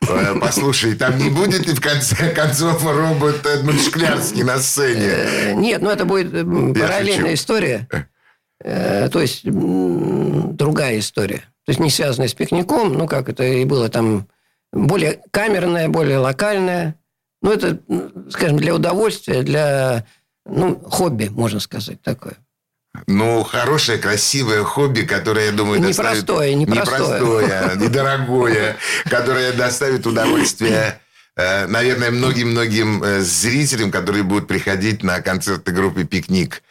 Э, 0.09 0.35
Послушай, 0.39 0.95
там 0.95 1.17
не 1.17 1.29
будет 1.29 1.67
и 1.67 1.73
в 1.73 1.81
конце 1.81 2.31
концов 2.33 2.83
робот 2.85 3.45
Эдмунд 3.45 3.81
Шклярский 3.81 4.43
на 4.43 4.57
сцене. 4.59 5.07
Э, 5.07 5.53
Нет, 5.53 5.81
ну 5.81 5.89
это 5.89 6.05
будет 6.05 6.31
параллельная 6.31 7.33
история. 7.33 7.87
Э, 8.63 9.09
То 9.09 9.21
есть 9.21 9.41
другая 9.43 10.99
история. 10.99 11.43
То 11.65 11.71
есть 11.71 11.79
не 11.79 11.89
связанная 11.89 12.27
с 12.27 12.33
пикником, 12.33 12.93
ну 12.93 13.07
как 13.07 13.29
это 13.29 13.43
и 13.43 13.65
было 13.65 13.89
там 13.89 14.27
более 14.71 15.21
камерная, 15.31 15.89
более 15.89 16.17
локальная. 16.19 16.95
Ну 17.41 17.51
это, 17.51 17.79
скажем, 18.29 18.57
для 18.57 18.73
удовольствия, 18.73 19.43
для 19.43 20.05
ну, 20.45 20.79
хобби, 20.79 21.27
можно 21.29 21.59
сказать, 21.59 22.01
такое. 22.01 22.37
Ну, 23.05 23.43
хорошее, 23.43 23.97
красивое 23.99 24.63
хобби, 24.63 25.01
которое, 25.01 25.45
я 25.47 25.51
думаю, 25.51 25.79
доставит... 25.79 26.23
Непростое, 26.23 26.55
непростое. 26.55 26.99
Непростое, 26.99 27.75
недорогое, 27.75 28.77
которое 29.09 29.53
доставит 29.53 30.07
удовольствие, 30.07 30.99
э, 31.35 31.67
наверное, 31.67 32.11
многим-многим 32.11 33.03
э, 33.03 33.19
зрителям, 33.19 33.91
которые 33.91 34.23
будут 34.23 34.47
приходить 34.47 35.03
на 35.03 35.21
концерты 35.21 35.71
группы 35.71 36.03
«Пикник». 36.03 36.63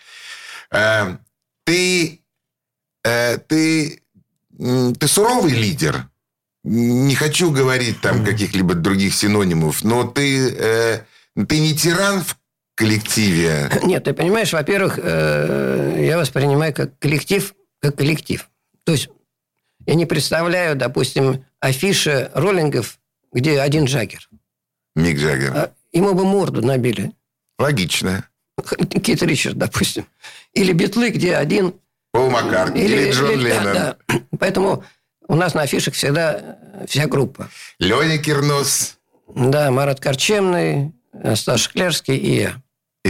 Э, 0.71 1.17
Ты... 1.65 2.21
Ты... 3.03 4.03
Ты 4.59 5.09
суровый 5.09 5.53
лидер? 5.53 6.09
Не 6.65 7.15
хочу 7.15 7.53
говорить 7.53 8.01
там 8.01 8.25
каких-либо 8.25 8.75
других 8.75 9.15
синонимов, 9.15 9.85
но 9.85 10.05
ты... 10.05 11.05
Ты 11.49 11.61
не 11.61 11.77
тиран 11.77 12.25
в 12.25 12.37
коллективе? 12.77 13.71
Нет, 13.83 14.05
ты 14.05 14.13
понимаешь, 14.15 14.53
во-первых, 14.53 14.99
э, 15.03 16.05
я 16.07 16.19
воспринимаю 16.19 16.73
как 16.73 16.97
коллектив, 16.99 17.55
как 17.81 17.97
коллектив. 17.97 18.49
То 18.85 18.93
есть 18.93 19.09
я 19.87 19.95
не 19.95 20.07
представляю, 20.07 20.77
допустим, 20.77 21.45
афиши 21.61 22.31
роллингов, 22.35 22.99
где 23.33 23.61
один 23.61 23.85
Джаггер. 23.87 24.29
Мик 24.95 25.19
Джаггер. 25.19 25.53
А 25.55 25.73
Ему 25.93 26.15
бы 26.15 26.25
морду 26.25 26.63
набили. 26.63 27.13
Логично. 27.59 28.29
Кит 29.03 29.23
Ричард, 29.23 29.57
допустим. 29.57 30.07
Или 30.53 30.73
битлы, 30.73 31.11
где 31.11 31.37
один... 31.37 31.75
Пол 32.13 32.31
Маккартни 32.31 32.83
или, 32.83 33.11
Джон 33.13 33.31
или- 33.33 33.49
да, 33.51 33.61
Леннон. 33.63 33.75
да. 33.75 33.97
Поэтому 34.39 34.85
у 35.29 35.35
нас 35.35 35.55
на 35.55 35.63
афишах 35.63 35.95
всегда 35.95 36.59
э, 36.73 36.87
вся 36.89 37.07
группа. 37.07 37.49
Леня 37.79 38.17
Кирнос 38.19 38.97
Да, 39.35 39.71
Марат 39.71 40.01
Корчемный, 40.01 40.93
э, 41.13 41.37
Стас 41.37 41.61
Шклярский 41.63 42.17
и 42.17 42.37
я. 42.43 42.63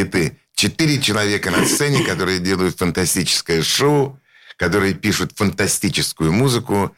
Ты. 0.04 0.38
Четыре 0.54 1.00
человека 1.00 1.50
на 1.50 1.66
сцене, 1.66 2.04
которые 2.04 2.38
делают 2.38 2.78
фантастическое 2.78 3.62
шоу, 3.62 4.18
которые 4.56 4.94
пишут 4.94 5.32
фантастическую 5.36 6.32
музыку. 6.32 6.96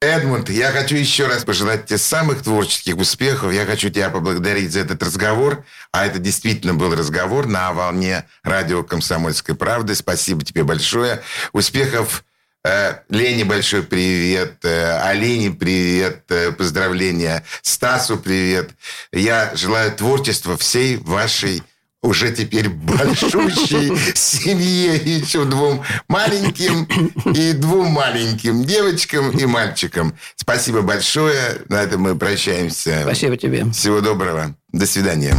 Эдмунд, 0.00 0.50
я 0.50 0.72
хочу 0.72 0.94
еще 0.94 1.26
раз 1.26 1.44
пожелать 1.44 1.86
тебе 1.86 1.98
самых 1.98 2.42
творческих 2.42 2.96
успехов. 2.96 3.52
Я 3.52 3.64
хочу 3.64 3.88
тебя 3.88 4.10
поблагодарить 4.10 4.72
за 4.72 4.80
этот 4.80 5.02
разговор. 5.02 5.64
А 5.90 6.06
это 6.06 6.18
действительно 6.18 6.74
был 6.74 6.94
разговор 6.94 7.46
на 7.46 7.72
волне 7.72 8.26
радио 8.42 8.84
«Комсомольской 8.84 9.54
правды». 9.54 9.94
Спасибо 9.94 10.44
тебе 10.44 10.64
большое. 10.64 11.22
Успехов 11.52 12.24
Э, 12.66 13.02
Лене 13.10 13.44
большой 13.44 13.84
привет, 13.84 14.64
э, 14.64 14.98
Алине 14.98 15.52
привет, 15.52 16.24
э, 16.30 16.50
поздравления, 16.50 17.44
Стасу 17.62 18.18
привет. 18.18 18.70
Я 19.12 19.52
желаю 19.54 19.92
творчества 19.92 20.56
всей 20.56 20.96
вашей 20.96 21.62
уже 22.06 22.30
теперь 22.30 22.68
большущей 22.68 23.96
семье, 24.14 24.96
еще 24.96 25.44
двум 25.44 25.82
маленьким 26.08 26.84
и 27.32 27.52
двум 27.52 27.88
маленьким 27.88 28.64
девочкам 28.64 29.30
и 29.30 29.44
мальчикам. 29.46 30.14
Спасибо 30.36 30.82
большое. 30.82 31.62
На 31.68 31.82
этом 31.82 32.02
мы 32.02 32.16
прощаемся. 32.16 33.00
Спасибо 33.02 33.36
тебе. 33.36 33.70
Всего 33.72 34.00
доброго. 34.00 34.54
До 34.72 34.86
свидания. 34.86 35.34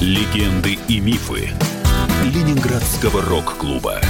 Легенды 0.00 0.78
и 0.88 1.00
мифы 1.00 1.50
Ленинградского 2.24 3.22
рок-клуба. 3.22 4.00